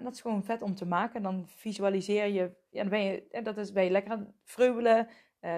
[0.01, 1.23] En dat is gewoon vet om te maken.
[1.23, 5.07] Dan visualiseer je, ja, dan ben je, dat is, ben je lekker aan het vreubelen.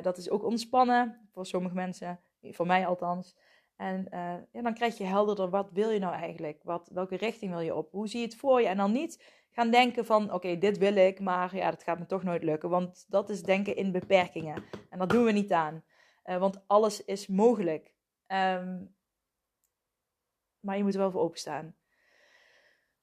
[0.02, 3.38] dat is ook ontspannen voor sommige mensen, voor mij althans.
[3.76, 4.08] En
[4.52, 6.64] ja, dan krijg je helderder, wat wil je nou eigenlijk?
[6.64, 7.92] Wat, welke richting wil je op?
[7.92, 8.68] Hoe zie je het voor je?
[8.68, 12.06] En dan niet gaan denken van oké, dit wil ik, maar ja, dat gaat me
[12.06, 12.70] toch nooit lukken.
[12.70, 14.64] Want dat is denken in beperkingen.
[14.90, 15.84] En dat doen we niet aan.
[16.26, 17.94] Uh, want alles is mogelijk.
[18.28, 18.96] Um,
[20.60, 21.76] maar je moet er wel voor openstaan.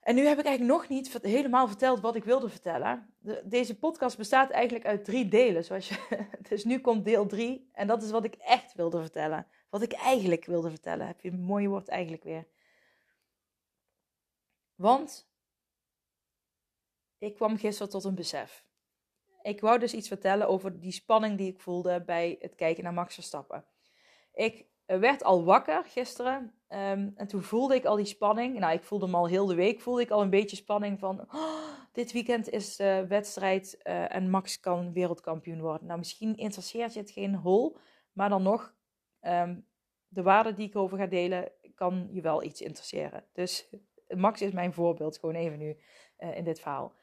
[0.01, 3.15] En nu heb ik eigenlijk nog niet helemaal verteld wat ik wilde vertellen.
[3.19, 5.65] De, deze podcast bestaat eigenlijk uit drie delen.
[5.65, 7.71] Zoals je, dus nu komt deel drie.
[7.73, 9.47] En dat is wat ik echt wilde vertellen.
[9.71, 11.07] Wat ik eigenlijk wilde vertellen.
[11.07, 12.47] Heb je een mooie woord eigenlijk weer.
[14.75, 15.31] Want
[17.19, 18.65] ik kwam gisteren tot een besef.
[19.43, 22.93] Ik wou dus iets vertellen over die spanning die ik voelde bij het kijken naar
[22.93, 23.65] Max Verstappen.
[24.35, 24.67] Ik
[24.99, 28.59] werd al wakker gisteren um, en toen voelde ik al die spanning.
[28.59, 31.21] Nou, ik voelde hem al heel de week, voelde ik al een beetje spanning van...
[31.21, 35.87] Oh, dit weekend is uh, wedstrijd uh, en Max kan wereldkampioen worden.
[35.87, 37.77] Nou, misschien interesseert je het geen hol,
[38.13, 38.75] maar dan nog...
[39.23, 39.69] Um,
[40.09, 43.25] de waarde die ik over ga delen, kan je wel iets interesseren.
[43.33, 43.75] Dus
[44.09, 45.77] Max is mijn voorbeeld, gewoon even nu
[46.17, 46.95] in dit verhaal.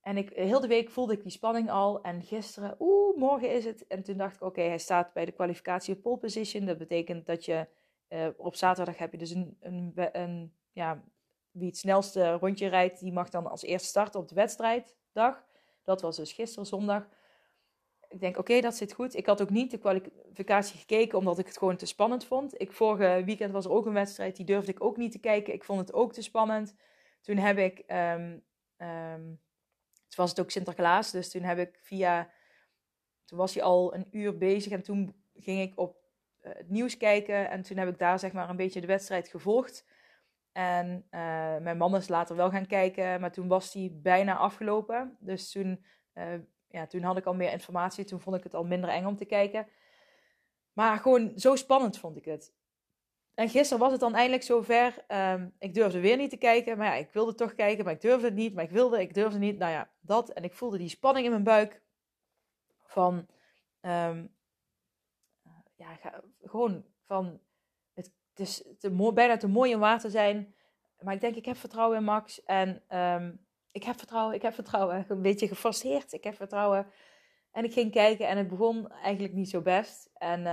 [0.00, 2.02] En ik, heel de week voelde ik die spanning al.
[2.02, 3.86] En gisteren, oeh, morgen is het.
[3.86, 6.66] En toen dacht ik, oké, hij staat bij de kwalificatie op pole position.
[6.66, 7.66] Dat betekent dat je
[8.08, 11.02] uh, op zaterdag heb je dus een, een, een, ja,
[11.50, 15.44] wie het snelste rondje rijdt, die mag dan als eerste starten op de wedstrijddag.
[15.84, 17.08] Dat was dus gisteren zondag.
[18.08, 19.14] Ik denk, oké, dat zit goed.
[19.14, 22.60] Ik had ook niet de kwalificatie gekeken, omdat ik het gewoon te spannend vond.
[22.60, 25.54] Ik, vorige weekend was er ook een wedstrijd, die durfde ik ook niet te kijken.
[25.54, 26.74] Ik vond het ook te spannend.
[27.20, 28.42] Toen heb ik um,
[28.76, 29.40] um,
[30.10, 32.30] toen was het ook Sinterklaas, dus toen heb ik via.
[33.24, 35.96] Toen was hij al een uur bezig en toen ging ik op
[36.42, 37.50] uh, het nieuws kijken.
[37.50, 39.84] En toen heb ik daar zeg maar een beetje de wedstrijd gevolgd.
[40.52, 45.16] En uh, mijn man is later wel gaan kijken, maar toen was die bijna afgelopen.
[45.20, 46.34] Dus toen, uh,
[46.68, 48.04] ja, toen had ik al meer informatie.
[48.04, 49.68] Toen vond ik het al minder eng om te kijken.
[50.72, 52.52] Maar gewoon zo spannend vond ik het.
[53.40, 55.04] En gisteren was het dan eindelijk zover.
[55.08, 56.78] Um, ik durfde weer niet te kijken.
[56.78, 58.54] Maar ja, ik wilde toch kijken, maar ik durfde het niet.
[58.54, 59.58] Maar ik wilde, ik durfde niet.
[59.58, 60.28] Nou ja, dat.
[60.28, 61.82] En ik voelde die spanning in mijn buik.
[62.84, 63.26] Van,
[63.80, 64.34] um,
[65.74, 65.98] ja,
[66.42, 67.40] gewoon van,
[67.94, 70.54] het, het is te mooi, bijna te mooi om waar te zijn.
[70.98, 72.44] Maar ik denk, ik heb vertrouwen in Max.
[72.44, 75.04] En um, ik heb vertrouwen, ik heb vertrouwen.
[75.08, 76.12] Een beetje geforceerd.
[76.12, 76.86] Ik heb vertrouwen.
[77.50, 80.10] En ik ging kijken en het begon eigenlijk niet zo best.
[80.14, 80.46] En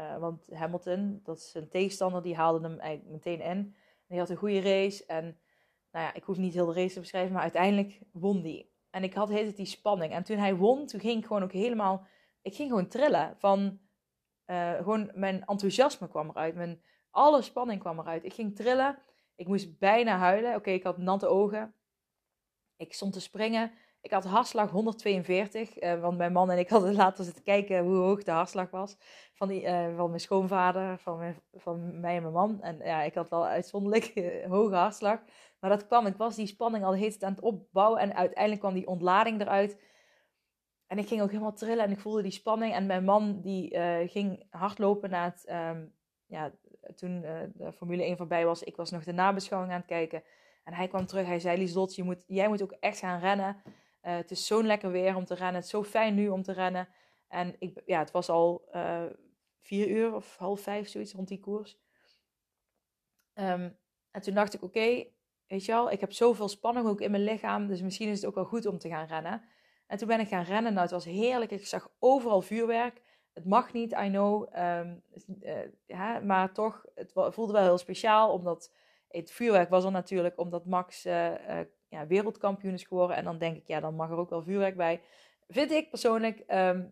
[0.00, 3.48] uh, want Hamilton, dat is een tegenstander, die haalde hem eigenlijk meteen in.
[3.50, 3.74] En
[4.06, 5.06] hij had een goede race.
[5.06, 5.24] En
[5.90, 8.72] nou ja, ik hoef niet heel de race te beschrijven, maar uiteindelijk won die.
[8.90, 10.12] En ik had hele die spanning.
[10.12, 12.06] En toen hij won, toen ging ik gewoon ook helemaal...
[12.42, 13.80] Ik ging gewoon trillen van...
[14.46, 16.54] Uh, gewoon mijn enthousiasme kwam eruit.
[16.54, 18.24] Mijn, alle spanning kwam eruit.
[18.24, 18.98] Ik ging trillen.
[19.34, 20.54] Ik moest bijna huilen.
[20.54, 21.74] Oké, ik had natte ogen.
[22.76, 23.72] Ik stond te springen.
[24.02, 27.96] Ik had hartslag 142, uh, want mijn man en ik hadden later zitten kijken hoe
[27.96, 28.96] hoog de hartslag was.
[29.32, 32.62] Van, die, uh, van mijn schoonvader, van, van mij en mijn man.
[32.62, 35.20] En ja, ik had wel uitzonderlijk uh, hoge hartslag.
[35.60, 38.00] Maar dat kwam, ik was die spanning al tijd aan het opbouwen.
[38.00, 39.80] En uiteindelijk kwam die ontlading eruit.
[40.86, 42.74] En ik ging ook helemaal trillen en ik voelde die spanning.
[42.74, 45.94] En mijn man die ging hardlopen na het, um,
[46.26, 46.52] ja,
[46.94, 47.20] toen
[47.54, 48.62] de Formule 1 voorbij was.
[48.62, 50.22] Ik was nog de nabeschouwing aan het kijken.
[50.64, 53.62] En hij kwam terug, hij zei, Lieslot, je moet, jij moet ook echt gaan rennen.
[54.02, 55.54] Uh, het is zo'n lekker weer om te rennen.
[55.54, 56.88] Het is zo fijn nu om te rennen.
[57.28, 59.04] En ik, ja, het was al uh,
[59.60, 61.78] vier uur of half vijf, zoiets rond die koers.
[63.34, 63.70] Ehm,
[64.10, 65.06] en toen dacht ik, oké,
[65.46, 68.26] weet je wel, ik heb zoveel spanning ook in mijn lichaam, dus misschien is het
[68.26, 69.42] ook wel goed om te gaan rennen.
[69.90, 70.72] En toen ben ik gaan rennen.
[70.72, 71.50] Nou, het was heerlijk.
[71.50, 73.02] Ik zag overal vuurwerk.
[73.32, 74.48] Het mag niet, I know.
[74.52, 74.96] Ehm,
[75.40, 78.32] eh, ja, maar toch, het voelde wel heel speciaal.
[78.32, 78.72] Omdat
[79.08, 81.04] het vuurwerk was er natuurlijk omdat Max
[81.90, 83.16] ja, wereldkampioen is geworden.
[83.16, 85.00] En dan denk ik, ja, dan mag er ook wel vuurwerk bij.
[85.48, 86.38] Vind ik persoonlijk.
[86.38, 86.84] Ehm,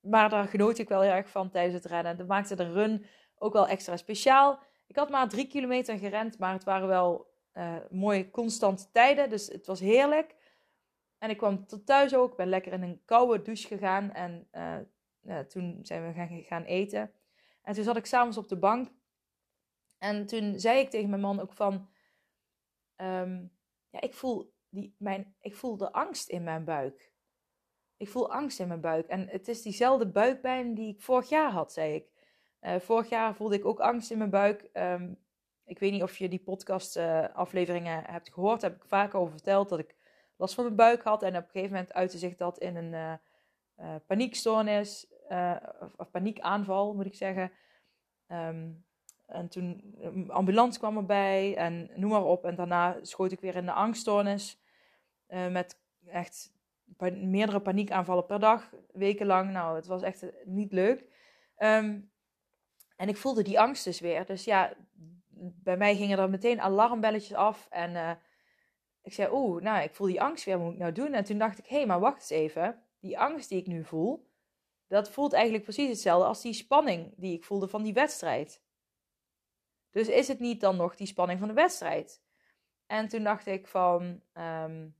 [0.00, 2.16] maar daar genoot ik wel heel erg van tijdens het rennen.
[2.16, 3.06] Dat maakte de run
[3.38, 4.58] ook wel extra speciaal.
[4.86, 7.26] Ik had maar drie kilometer gerend, maar het waren wel
[7.90, 9.30] mooie constante tijden.
[9.30, 10.36] Dus het was heerlijk.
[11.18, 12.30] En ik kwam tot thuis ook.
[12.30, 14.12] Ik ben lekker in een koude douche gegaan.
[14.12, 17.12] En uh, toen zijn we gaan, gaan eten.
[17.62, 18.88] En toen zat ik s'avonds op de bank.
[19.98, 21.88] En toen zei ik tegen mijn man ook van...
[22.98, 23.46] Ehm,
[23.90, 27.12] ja, ik voel, die, mijn, ik voel de angst in mijn buik.
[27.96, 29.06] Ik voel angst in mijn buik.
[29.06, 32.10] En het is diezelfde buikpijn die ik vorig jaar had, zei ik.
[32.60, 34.70] Uh, vorig jaar voelde ik ook angst in mijn buik.
[34.72, 35.18] Um,
[35.64, 38.60] ik weet niet of je die podcast uh, afleveringen hebt gehoord.
[38.60, 39.96] Daar heb ik vaak over verteld dat ik
[40.36, 41.22] last van mijn buik had.
[41.22, 43.14] En op een gegeven moment uitte zich dat in een uh,
[43.86, 45.06] uh, paniekstoornis,
[45.96, 47.52] of, paniekaanval moet ik zeggen.
[48.26, 48.86] Um,
[49.28, 52.44] en toen een ambulance kwam erbij en noem maar op.
[52.44, 54.60] En daarna schoot ik weer in de angststoornis.
[55.28, 56.52] met echt
[57.12, 59.50] meerdere paniekaanvallen per dag, wekenlang.
[59.50, 61.04] Nou, het was echt niet leuk.
[61.58, 62.10] Um,
[62.96, 64.26] en ik voelde die angst dus weer.
[64.26, 64.72] Dus ja,
[65.38, 67.66] bij mij gingen er meteen alarmbelletjes af.
[67.70, 68.18] En
[69.02, 71.12] ik zei, oeh, nou, ik voel die angst weer, wat moet ik nou doen?
[71.12, 72.82] En toen dacht ik, hé, hey, maar wacht eens even.
[73.00, 74.28] Die angst die ik nu voel,
[74.88, 78.62] dat voelt eigenlijk precies hetzelfde als die spanning die ik voelde van die wedstrijd.
[79.90, 82.22] Dus is het niet dan nog die spanning van de wedstrijd?
[82.86, 84.96] En toen dacht ik van, um,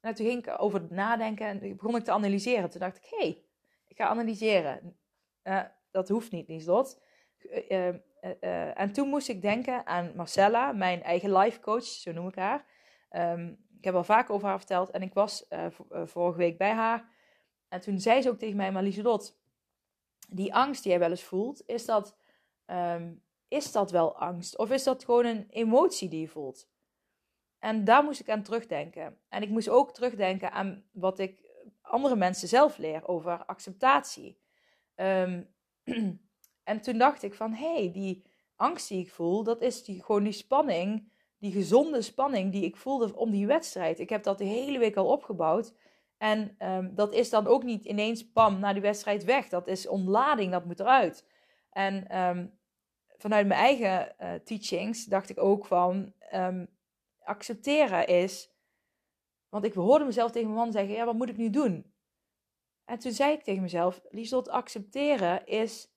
[0.00, 2.70] toen ging ik over nadenken en begon ik te analyseren.
[2.70, 3.44] Toen dacht ik, hé, hey,
[3.86, 4.96] ik ga analyseren.
[5.44, 7.02] Uh, dat hoeft niet, Lieslot.
[7.68, 7.88] Uh,
[8.40, 12.34] uh, en toen moest ik denken aan Marcella, mijn eigen life coach, zo noem ik
[12.34, 12.64] haar.
[13.10, 15.46] Um, ik heb al vaak over haar verteld en ik was
[16.04, 17.08] vorige week bij haar.
[17.68, 19.38] En toen zei ze ook tegen mij, maar Lieselot,
[20.28, 22.16] die angst die jij wel eens voelt, is dat,
[23.54, 24.58] is dat wel angst?
[24.58, 26.68] Of is dat gewoon een emotie die je voelt?
[27.58, 29.18] En daar moest ik aan terugdenken.
[29.28, 31.42] En ik moest ook terugdenken aan wat ik
[31.80, 34.38] andere mensen zelf leer over acceptatie.
[34.94, 35.54] Um,
[36.70, 38.24] en toen dacht ik van, hé, hey, die
[38.56, 41.12] angst die ik voel, dat is die, gewoon die spanning
[41.44, 43.98] die gezonde spanning die ik voelde om die wedstrijd.
[43.98, 45.74] Ik heb dat de hele week al opgebouwd.
[46.18, 49.48] En um, dat is dan ook niet ineens pam na die wedstrijd weg.
[49.48, 51.26] Dat is ontlading, dat moet eruit.
[51.70, 52.58] En um,
[53.16, 56.68] vanuit mijn eigen uh, teachings dacht ik ook van um,
[57.18, 58.52] accepteren is.
[59.48, 61.92] Want ik hoorde mezelf tegen mijn man zeggen: Ja, wat moet ik nu doen?
[62.84, 65.92] En toen zei ik tegen mezelf: Lieslot, accepteren is.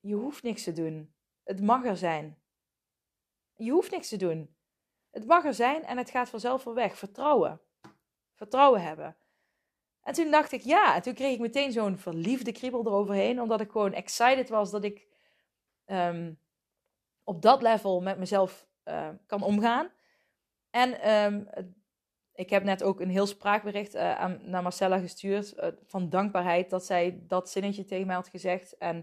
[0.00, 1.14] Je hoeft niks te doen.
[1.42, 2.38] Het mag er zijn.
[3.54, 4.56] Je hoeft niks te doen.
[5.10, 6.98] Het mag er zijn en het gaat vanzelf wel weg.
[6.98, 7.60] Vertrouwen.
[8.34, 9.16] Vertrouwen hebben.
[10.02, 10.94] En toen dacht ik ja.
[10.94, 13.40] En toen kreeg ik meteen zo'n verliefde kriebel eroverheen.
[13.40, 15.06] Omdat ik gewoon excited was dat ik
[15.86, 16.40] um,
[17.24, 19.90] op dat level met mezelf uh, kan omgaan.
[20.70, 21.48] En um,
[22.32, 25.56] ik heb net ook een heel spraakbericht uh, aan, naar Marcella gestuurd.
[25.56, 28.76] Uh, van dankbaarheid dat zij dat zinnetje tegen mij had gezegd.
[28.76, 28.96] En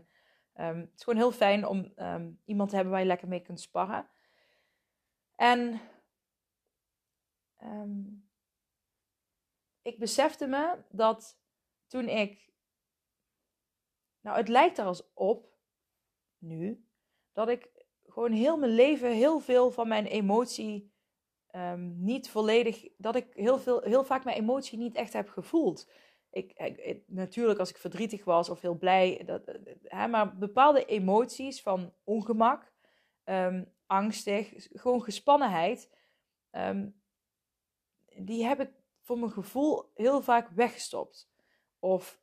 [0.56, 1.94] um, het is gewoon heel fijn om
[2.46, 4.10] iemand te hebben waar je lekker mee kunt sparren.
[5.36, 5.82] En
[9.82, 11.39] ik besefte me dat
[11.88, 12.50] toen ik.
[14.22, 15.52] Nou, het lijkt er als op
[16.41, 16.86] nu
[17.34, 17.69] dat ik
[18.04, 20.93] gewoon heel mijn leven heel veel van mijn emotie
[21.56, 22.88] um, niet volledig.
[22.97, 25.89] Dat ik heel, veel, heel vaak mijn emotie niet echt heb gevoeld.
[26.30, 26.73] Ik,
[27.08, 32.71] natuurlijk, als ik verdrietig was of heel blij, dat, hè, maar bepaalde emoties van ongemak,
[33.25, 35.89] um, angstig, gewoon gespannenheid.
[36.51, 37.01] Um,
[38.15, 41.30] die heb ik voor mijn gevoel heel vaak weggestopt.
[41.80, 42.21] Of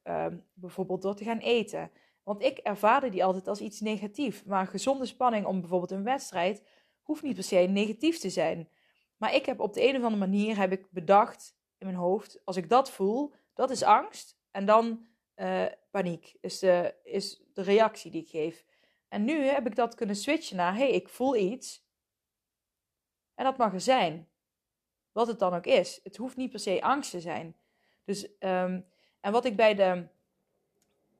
[0.52, 1.90] bijvoorbeeld door te gaan eten.
[2.28, 4.44] Want ik ervaarde die altijd als iets negatiefs.
[4.44, 6.62] Maar gezonde spanning om bijvoorbeeld een wedstrijd
[7.02, 8.68] hoeft niet per se negatief te zijn.
[9.16, 12.40] Maar ik heb op de een of andere manier heb ik bedacht in mijn hoofd,
[12.44, 14.38] als ik dat voel, dat is angst.
[14.50, 18.64] En dan uh, paniek is de, is de reactie die ik geef.
[19.08, 21.86] En nu heb ik dat kunnen switchen naar, hey, ik voel iets.
[23.34, 24.28] En dat mag er zijn.
[25.12, 26.00] Wat het dan ook is.
[26.02, 27.56] Het hoeft niet per se angst te zijn.
[28.04, 28.86] Dus, um,
[29.20, 30.08] en wat ik bij de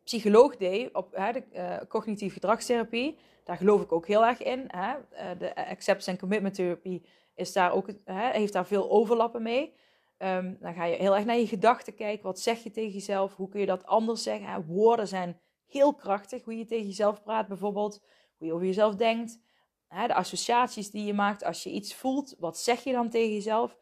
[0.08, 4.64] psycholoog deed, op hè, de uh, cognitieve gedragstherapie, daar geloof ik ook heel erg in.
[4.66, 4.94] Hè?
[4.96, 9.74] Uh, de acceptance and commitment therapie is daar ook, hè, heeft daar veel overlappen mee.
[10.18, 12.24] ehm, dan ga je heel erg naar je gedachten kijken.
[12.24, 13.36] Wat zeg je tegen jezelf?
[13.36, 14.66] Hoe kun je dat anders zeggen?
[14.66, 16.44] Woorden zijn heel krachtig.
[16.44, 18.02] Hoe je tegen jezelf praat bijvoorbeeld.
[18.36, 19.40] Hoe je over jezelf denkt.
[19.88, 22.36] de associaties die je maakt als je iets voelt.
[22.38, 23.76] Wat zeg je dan tegen jezelf?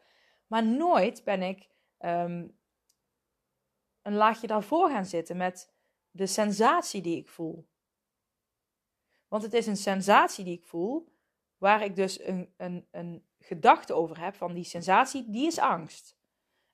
[0.47, 1.67] Maar nooit ben ik
[1.99, 2.57] um,
[4.01, 5.75] een laagje daarvoor gaan zitten met
[6.17, 7.67] de sensatie die ik voel.
[9.27, 11.15] Want het is een sensatie die ik voel,
[11.57, 16.17] waar ik dus een, een, een gedachte over heb van die sensatie, die is angst.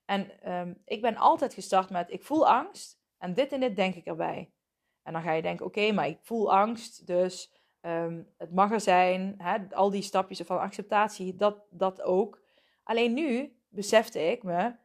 [0.04, 3.94] En ehm, ik ben altijd gestart met ik voel angst en dit en dit denk
[3.94, 4.52] ik erbij.
[5.02, 8.80] En dan ga je denken, oké, maar ik voel angst, dus ehm, het mag er
[8.80, 9.34] zijn.
[9.38, 12.42] Hè, al die stapjes van acceptatie, dat, dat ook.
[12.82, 14.76] Alleen nu besefte ik me,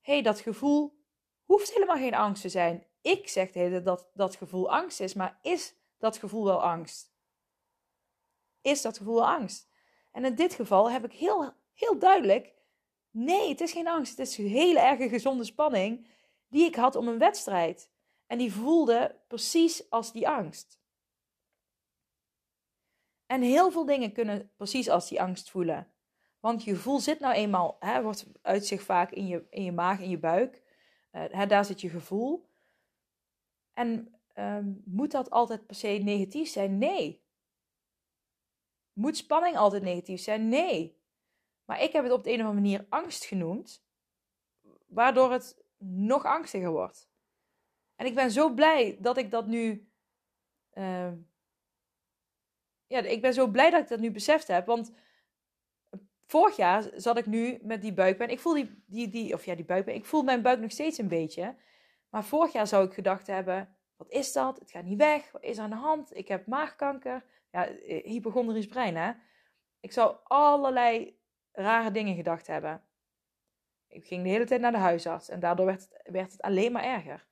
[0.00, 0.98] hé, hey, dat gevoel
[1.44, 2.86] hoeft helemaal geen angst te zijn.
[3.08, 7.12] Ik zeg de dat dat gevoel angst is, maar is dat gevoel wel angst?
[8.60, 9.68] Is dat gevoel angst?
[10.12, 12.54] En in dit geval heb ik heel, heel duidelijk,
[13.10, 14.18] nee, het is geen angst.
[14.18, 16.06] Het is een hele erge gezonde spanning
[16.48, 17.90] die ik had om een wedstrijd.
[18.26, 20.80] En die voelde precies als die angst.
[23.26, 25.92] En heel veel dingen kunnen precies als die angst voelen.
[26.40, 29.72] Want je gevoel zit nou eenmaal, hè, wordt uit zich vaak in je, in je
[29.72, 30.62] maag, in je buik.
[31.12, 32.46] Uh, hè, daar zit je gevoel.
[33.78, 36.78] En ehm, moet dat altijd per se negatief zijn?
[36.78, 37.24] Nee.
[38.92, 40.48] Moet spanning altijd negatief zijn?
[40.48, 41.00] Nee.
[41.64, 43.84] Maar ik heb het op de een of andere manier angst genoemd,
[44.86, 47.10] waardoor het nog angstiger wordt.
[47.96, 49.90] En ik ben zo blij dat ik dat nu.
[50.74, 51.12] Uh,
[52.86, 54.66] ja, ik ben zo blij dat ik dat nu beseft heb.
[54.66, 54.92] Want
[56.26, 58.30] vorig jaar zat ik nu met die buikpijn.
[58.30, 59.96] Ik voel die, die, die, of ja, die buikpijn.
[59.96, 61.56] Ik voel mijn buik nog steeds een beetje.
[62.08, 64.58] Maar vorig jaar zou ik gedacht hebben: wat is dat?
[64.58, 65.32] Het gaat niet weg.
[65.32, 66.16] Wat is er aan de hand?
[66.16, 67.24] Ik heb maagkanker.
[67.50, 69.12] Ja, eh, hypochondrisch brein, hè?
[69.80, 71.18] Ik zou allerlei
[71.52, 72.82] rare dingen gedacht hebben.
[73.88, 76.72] Ik ging de hele tijd naar de huisarts en daardoor werd het, werd het alleen
[76.72, 77.26] maar erger.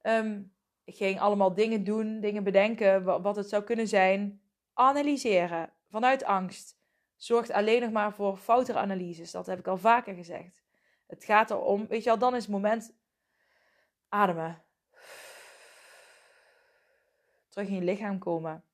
[0.00, 0.42] Ehm,
[0.84, 4.42] ik ging allemaal dingen doen, dingen bedenken, wat, het zou kunnen zijn.
[4.72, 6.78] Analyseren vanuit angst
[7.16, 9.30] zorgt alleen nog maar voor foutere analyses.
[9.30, 10.64] Dat heb ik al vaker gezegd.
[11.06, 12.96] Het gaat erom, weet je wel, dan is het moment
[14.08, 14.64] ademen.
[17.48, 18.64] Terug in je lichaam komen.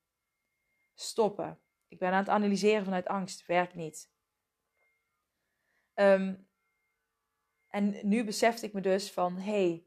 [0.95, 1.61] Stoppen.
[1.88, 3.47] Ik ben aan het analyseren vanuit angst.
[3.47, 4.11] Werkt niet.
[5.95, 6.35] Ehm,
[7.68, 9.87] en nu besefte ik me dus van, hey,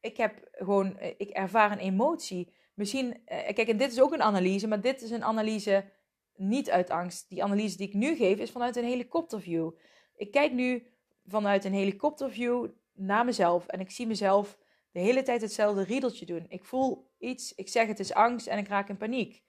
[0.00, 4.22] ik heb gewoon, ik ervaar een emotie misschien, eh, kijk, en dit is ook een
[4.22, 5.92] analyse, maar dit is een analyse
[6.34, 7.28] niet uit angst.
[7.28, 9.70] Die analyse die ik nu geef is vanuit een helikopterview.
[10.16, 10.93] Ik kijk nu
[11.26, 14.58] vanuit een helikopterview naar mezelf en ik zie mezelf
[14.90, 16.46] de hele tijd hetzelfde riedeltje doen.
[16.48, 19.42] Ik voel iets, ik zeg het is angst en ik raak in paniek.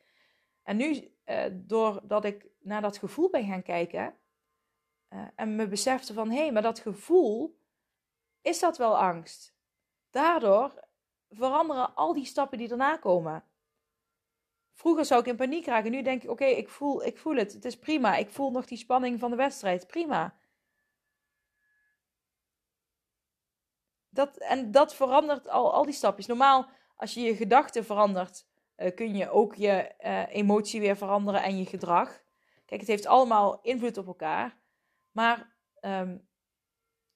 [0.64, 4.16] En nu, eh, doordat ik naar dat gevoel ben gaan kijken
[5.10, 7.60] uh, en me besefte van hé, hey, maar dat gevoel,
[8.42, 9.56] is dat wel angst?
[10.10, 10.74] Daardoor
[11.30, 13.44] veranderen al die stappen die daarna komen.
[14.74, 15.92] Vroeger zou ik in paniek raken.
[15.92, 17.54] Nu denk ik: oké, ik, voel, ik voel het.
[17.54, 18.16] Het is prima.
[18.16, 19.88] Ik voel nog die spanning van de wedstrijd.
[19.88, 20.38] Prima.
[24.16, 26.26] Dat, en dat verandert al, al die stapjes.
[26.26, 28.46] Normaal, als je je gedachten verandert,
[28.78, 32.24] uh, kun je ook je uh, emotie weer veranderen en je gedrag.
[32.66, 34.58] Kijk, het heeft allemaal invloed op elkaar.
[35.12, 36.28] Maar um,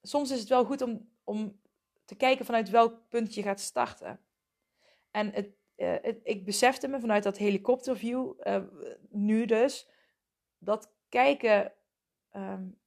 [0.02, 1.62] soms is het wel goed om, om
[2.06, 4.20] te kijken vanuit welk punt je gaat starten.
[5.12, 8.34] En het, het, ik besefte me vanuit dat helikopterview
[9.10, 9.90] nu dus,
[10.58, 11.74] dat kijken,
[12.36, 12.80] um,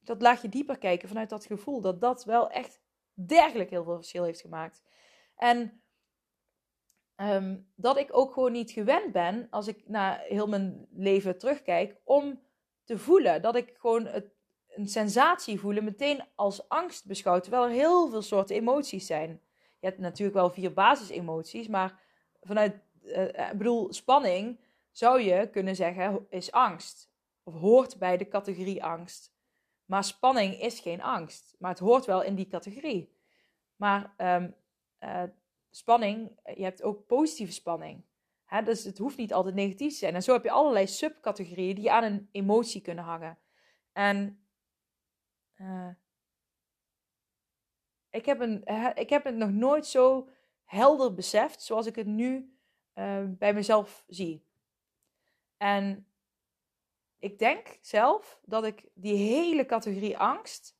[0.00, 2.80] dat laagje dieper kijken vanuit dat gevoel, dat dat wel echt
[3.26, 4.82] dergelijk heel veel verschil heeft gemaakt.
[5.34, 5.82] En
[7.16, 11.96] um, dat ik ook gewoon niet gewend ben, als ik naar heel mijn leven terugkijk,
[12.04, 12.40] om
[12.84, 13.42] te voelen.
[13.42, 14.36] Dat ik gewoon het
[14.68, 19.40] een sensatie voelen meteen als angst beschouwt, terwijl er heel veel soorten emoties zijn.
[19.80, 22.00] Je hebt natuurlijk wel vier basisemoties, maar
[22.40, 27.10] vanuit, uh, ik bedoel, spanning zou je kunnen zeggen is angst.
[27.42, 29.32] Of hoort bij de categorie angst.
[29.88, 33.16] Maar spanning is geen angst, maar het hoort wel in die categorie.
[33.76, 34.54] Maar um,
[35.00, 35.22] uh,
[35.70, 38.04] spanning, je hebt ook positieve spanning.
[38.44, 38.62] Hè?
[38.62, 40.14] Dus het hoeft niet altijd negatief te zijn.
[40.14, 43.38] En zo heb je allerlei subcategorieën die aan een emotie kunnen hangen.
[43.92, 44.46] En
[45.56, 45.90] uh,
[48.10, 50.28] ik, heb een, ik heb het nog nooit zo
[50.64, 52.58] helder beseft zoals ik het nu
[52.94, 54.46] uh, bij mezelf zie.
[55.56, 56.07] En
[57.18, 60.76] ik denk zelf dat ik die hele categorie angst,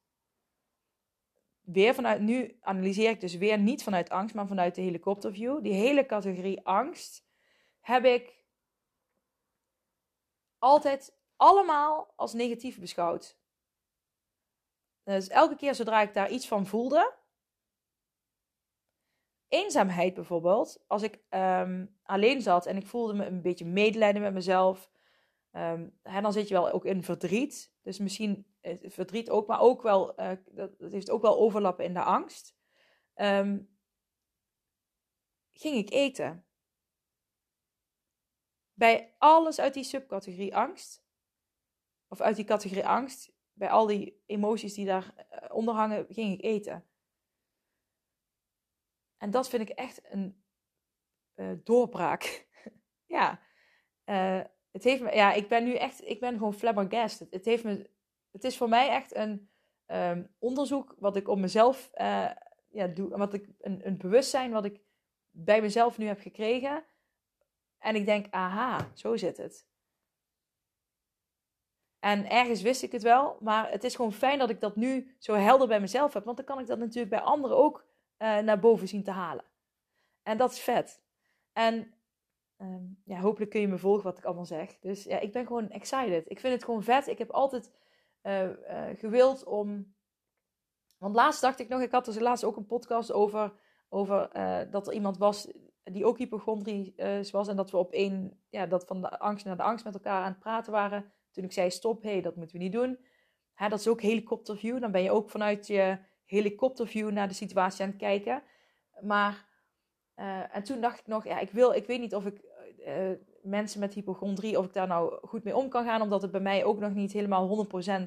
[1.60, 5.72] weer vanuit, nu analyseer ik dus weer niet vanuit angst, maar vanuit de helikopterview, die
[5.72, 7.26] hele categorie angst
[7.80, 8.44] heb ik
[10.58, 13.38] altijd allemaal als negatief beschouwd.
[15.02, 17.14] Dus elke keer zodra ik daar iets van voelde,
[19.48, 24.32] eenzaamheid bijvoorbeeld, als ik ehm, alleen zat en ik voelde me een beetje medelijden met
[24.32, 24.90] mezelf,
[25.58, 27.72] um, dan zit je wel ook in verdriet.
[27.82, 31.94] Dus misschien eh, verdriet ook, maar ook wel, uh, dat, heeft ook wel overlappen in
[31.94, 32.56] de angst.
[33.14, 33.60] Ehm,
[35.52, 36.46] ging ik eten.
[38.72, 41.04] Bij alles uit die subcategorie angst,
[42.08, 46.44] of uit die categorie angst, bij al die emoties die daar eh, hangen, ging ik
[46.44, 46.88] eten.
[49.16, 50.44] En dat vind ik echt een
[51.64, 52.48] doorbraak.
[53.16, 53.40] ja,
[54.70, 57.30] het heeft me, ja, ik ben nu echt, ik ben gewoon flabbergasted.
[57.30, 57.90] Het heeft me,
[58.30, 59.50] het is voor mij echt een
[59.86, 62.30] um, onderzoek wat ik op mezelf uh,
[62.68, 64.80] ja, doe, wat ik een, een bewustzijn wat ik
[65.30, 66.84] bij mezelf nu heb gekregen.
[67.78, 69.66] En ik denk, aha, zo zit het.
[71.98, 75.16] En ergens wist ik het wel, maar het is gewoon fijn dat ik dat nu
[75.18, 76.24] zo helder bij mezelf heb.
[76.24, 77.86] Want dan kan ik dat natuurlijk bij anderen ook
[78.18, 79.44] uh, naar boven zien te halen.
[80.22, 81.00] En dat is vet.
[81.52, 81.94] En
[82.58, 84.78] um, ja, hopelijk kun je me volgen wat ik allemaal zeg.
[84.78, 86.30] Dus ja, ik ben gewoon excited.
[86.30, 87.06] Ik vind het gewoon vet.
[87.06, 87.72] Ik heb altijd
[88.22, 88.50] uh, uh,
[88.96, 89.94] gewild om.
[90.98, 93.52] Want laatst dacht ik nog, ik had dus laatst ook een podcast over,
[93.88, 94.30] over
[94.70, 95.48] dat er iemand was
[95.92, 97.48] die ook hypochondrisch was.
[97.48, 100.22] En dat we op één, ja, dat van de angst naar de angst met elkaar
[100.22, 101.12] aan het praten waren.
[101.30, 102.98] Toen ik zei: stop, hé, hey, dat moeten we niet doen.
[103.54, 104.80] Hè, dat is ook helikopterview.
[104.80, 108.42] Dan ben je ook vanuit je helikopterview naar de situatie aan het kijken.
[109.00, 109.47] Maar,
[110.18, 112.40] uh, en toen dacht ik nog, ja, ik, wil, ik weet niet of ik
[112.86, 113.10] uh,
[113.42, 116.40] mensen met hypochondrie, of ik daar nou goed mee om kan gaan, omdat het bij
[116.40, 118.06] mij ook nog niet helemaal 100% um,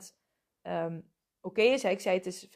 [0.61, 0.99] ehm,
[1.41, 1.83] oké is.
[1.83, 2.49] ik zei het is 95%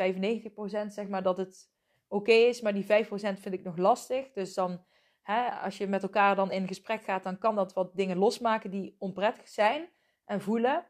[0.88, 1.70] zeg maar dat het
[2.08, 2.88] oké is, maar die 5%
[3.18, 4.32] vind ik nog lastig.
[4.32, 4.84] Dus dan,
[5.22, 8.72] hè, als je met elkaar dan in gesprek gaat, dan kan dat wat dingen losmaken
[8.72, 9.90] die onprettig zijn
[10.26, 10.86] en voelen.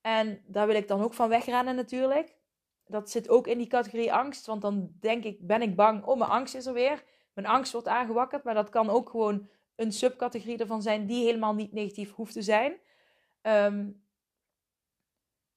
[0.00, 2.36] En daar wil ik dan ook van wegrennen natuurlijk
[2.86, 4.46] dat zit ook in die categorie angst.
[4.46, 7.04] Want dan denk ik, ben ik bang, oh mijn angst is er weer.
[7.34, 8.44] Mijn angst wordt aangewakkerd.
[8.44, 12.42] Maar dat kan ook gewoon een subcategorie ervan zijn die helemaal niet negatief hoeft te
[12.42, 12.72] zijn.
[13.42, 14.02] Um,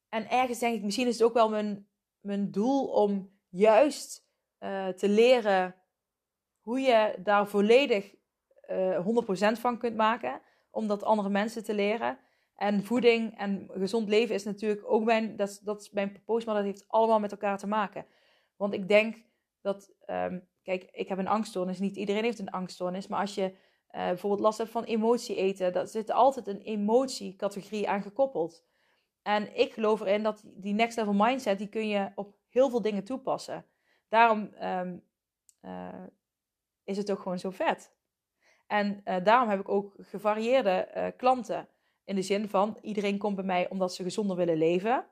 [0.08, 1.88] en ergens denk ik, misschien is het ook wel mijn,
[2.20, 4.26] mijn doel om juist
[4.60, 5.74] uh, te leren
[6.60, 8.14] hoe je daar volledig
[8.70, 10.40] uh, eh, 100% van kunt maken.
[10.70, 12.18] Om dat andere mensen te leren.
[12.54, 16.46] En voeding en gezond leven is natuurlijk ook mijn, dat, is, dat is mijn propose,
[16.46, 18.06] maar dat heeft allemaal met elkaar te maken.
[18.56, 19.24] Want ik denk
[19.60, 23.42] dat, um, kijk, ik heb een angststoornis, niet iedereen heeft een angststoornis, maar als je
[23.42, 23.54] uh,
[23.90, 28.64] bijvoorbeeld last hebt van emotie eten, dan zit altijd een emotiecategorie aan gekoppeld.
[29.22, 32.82] En ik geloof erin dat die next level mindset, die kun je op heel veel
[32.82, 33.64] dingen toepassen.
[34.08, 35.04] Daarom um,
[35.62, 35.88] uh,
[36.84, 37.92] is het ook gewoon zo vet.
[38.66, 41.68] En uh, daarom heb ik ook gevarieerde klanten.
[42.04, 45.06] In de zin van, iedereen komt bij mij omdat ze gezonder willen leven.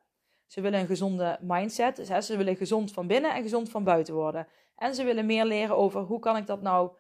[0.47, 1.97] Ze willen een gezonde mindset.
[1.97, 4.49] Dus, ze willen gezond van binnen en gezond van buiten worden.
[4.77, 6.91] En ze willen meer leren over hoe kan ik dat nou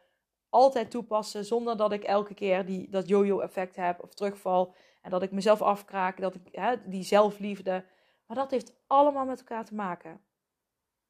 [0.48, 4.74] altijd toepassen zonder dat ik elke keer die, dat yo-yo effect heb of terugval.
[5.02, 7.84] En dat ik mezelf afkraak, dat ik hè, die zelfliefde.
[8.26, 10.20] Maar dat heeft allemaal met elkaar te maken.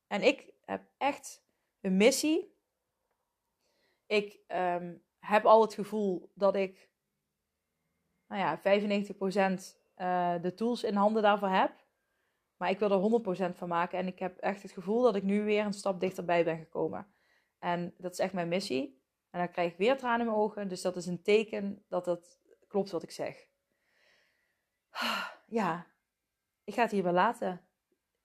[0.06, 1.44] En ik heb echt
[1.80, 2.54] een missie.
[4.06, 6.90] Ik um, heb al het gevoel dat ik
[8.26, 8.62] nou ja, 95%
[9.96, 11.85] uh, eh, de tools in handen daarvoor heb.
[12.56, 13.98] Maar ik wil er 100% van maken.
[13.98, 17.06] En ik heb echt het gevoel dat ik nu weer een stap dichterbij ben gekomen.
[17.58, 19.02] En dat is echt mijn missie.
[19.30, 20.68] En dan krijg ik weer tranen in mijn ogen.
[20.68, 23.46] Dus dat is een teken dat het klopt wat ik zeg.
[25.48, 25.86] Ja,
[26.64, 27.60] ik ga het hier wel laten,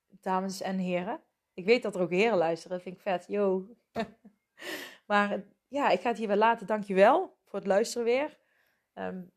[0.08, 1.22] dames en heren.
[1.54, 2.78] Ik weet dat er ook heren luisteren.
[2.78, 3.26] Dat vind ik vet.
[3.28, 3.76] Yo.
[5.08, 6.68] maar ja, ik ga het hier wel laten.
[6.68, 8.38] Dankjewel voor het luisteren weer.
[8.94, 9.32] Um,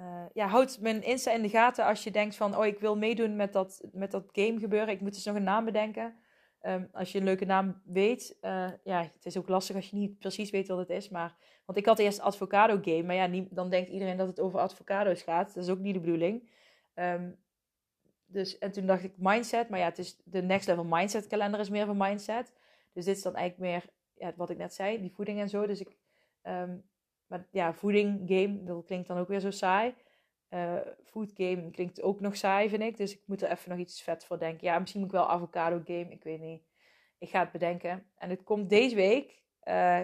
[0.00, 2.56] uh, ja, houd mijn Insta in de gaten als je denkt van...
[2.56, 4.94] oh, ik wil meedoen met dat, met dat game gebeuren.
[4.94, 6.14] Ik moet dus nog een naam bedenken.
[6.62, 8.38] Um, als je een leuke naam weet.
[8.42, 11.08] Uh, ja, het is ook lastig als je niet precies weet wat het is.
[11.08, 13.02] Maar, want ik had eerst Advocado Game.
[13.02, 15.54] Maar ja, dan denkt iedereen dat het over advocado's gaat.
[15.54, 16.50] Dat is ook niet de bedoeling.
[16.94, 17.38] Um,
[18.26, 19.68] dus, en toen dacht ik mindset.
[19.68, 22.52] Maar ja, het is de next level mindset kalender is meer van mindset.
[22.92, 25.00] Dus dit is dan eigenlijk meer ja, wat ik net zei.
[25.00, 25.66] Die voeding en zo.
[25.66, 25.96] Dus ik...
[26.42, 26.89] Um,
[27.30, 29.94] maar ja, voeding, game, dat klinkt dan ook weer zo saai.
[30.50, 32.96] Uh, food game klinkt ook nog saai, vind ik.
[32.96, 34.66] Dus ik moet er even nog iets vet voor denken.
[34.66, 36.62] Ja, misschien moet ik wel avocado game, ik weet niet.
[37.18, 38.10] Ik ga het bedenken.
[38.16, 39.42] En het komt deze week.
[39.64, 40.00] Uh,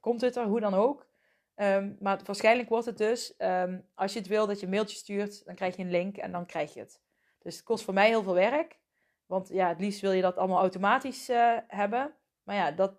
[0.00, 1.08] komt het er, hoe dan ook.
[1.54, 4.96] Um, maar waarschijnlijk wordt het dus, um, als je het wil, dat je een mailtje
[4.96, 5.44] stuurt.
[5.44, 7.02] Dan krijg je een link en dan krijg je het.
[7.38, 8.78] Dus het kost voor mij heel veel werk.
[9.26, 12.14] Want ja, het liefst wil je dat allemaal automatisch uh, hebben.
[12.42, 12.94] Maar ja, dat,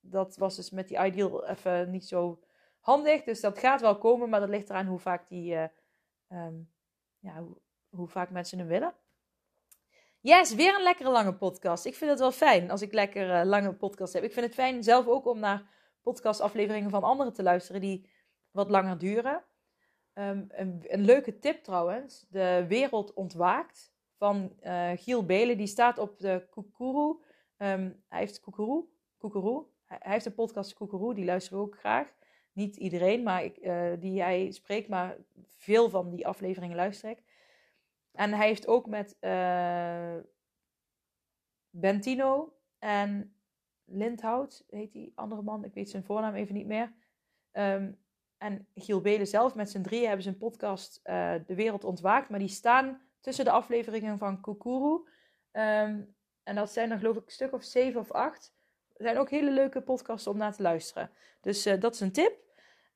[0.00, 2.43] dat was dus met die ideal even niet zo
[2.84, 3.24] handig.
[3.24, 5.64] Dus dat gaat wel komen, maar dat ligt eraan hoe vaak, die, uh,
[6.28, 6.70] um,
[7.18, 7.44] ja,
[7.88, 8.94] hoe, vaak mensen hem willen.
[10.20, 11.84] Yes, weer een lekkere lange podcast.
[11.84, 14.22] Ik vind het wel fijn als ik lekker uh, lange podcast heb.
[14.22, 15.70] Ik vind het fijn zelf ook om naar
[16.02, 18.10] podcastafleveringen van anderen te luisteren die
[18.50, 19.44] wat langer duren.
[20.14, 22.26] Um, een, leuke tip trouwens.
[22.28, 25.56] De Wereld Ontwaakt van uh, Giel Belen.
[25.56, 27.16] Die staat op de Kukuru.
[27.58, 28.84] Um, hij heeft Kukuru.
[29.18, 29.62] Kukuru.
[29.84, 31.14] Hij, heeft een podcast Kukuru.
[31.14, 32.12] Die luisteren we ook graag.
[32.54, 34.88] Niet iedereen, maar ik, uh, die hij spreekt.
[34.88, 37.22] Maar veel van die afleveringen luister ik.
[38.12, 40.16] En hij heeft ook met uh,
[41.70, 43.36] Bentino en
[43.84, 46.92] Lindhout, heet die andere man, ik weet zijn voornaam even niet meer.
[47.52, 47.98] Um,
[48.38, 52.28] en Giel Belen zelf, met z'n drieën hebben ze een podcast uh, De Wereld Ontwaakt.
[52.28, 55.08] Maar die staan tussen de afleveringen van Kukuru.
[55.52, 58.54] Um, en dat zijn er geloof ik een stuk of zeven of acht.
[58.94, 61.10] Zijn ook hele leuke podcasts om naar te luisteren.
[61.40, 62.43] Dus dat is een tip.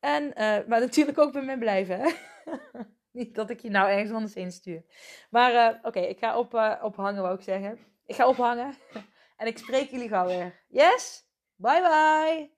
[0.00, 0.34] En, uh,
[0.66, 2.14] maar natuurlijk ook bij mij blijven.
[3.12, 4.84] Niet dat ik je nou ergens anders heen stuur.
[5.30, 7.78] Maar uh, oké, ik ga op, uh, ophangen, wou ik zeggen.
[8.06, 8.74] Ik ga ophangen.
[9.36, 10.64] en ik spreek jullie gauw weer.
[10.68, 11.26] Yes?
[11.56, 12.57] Bye bye!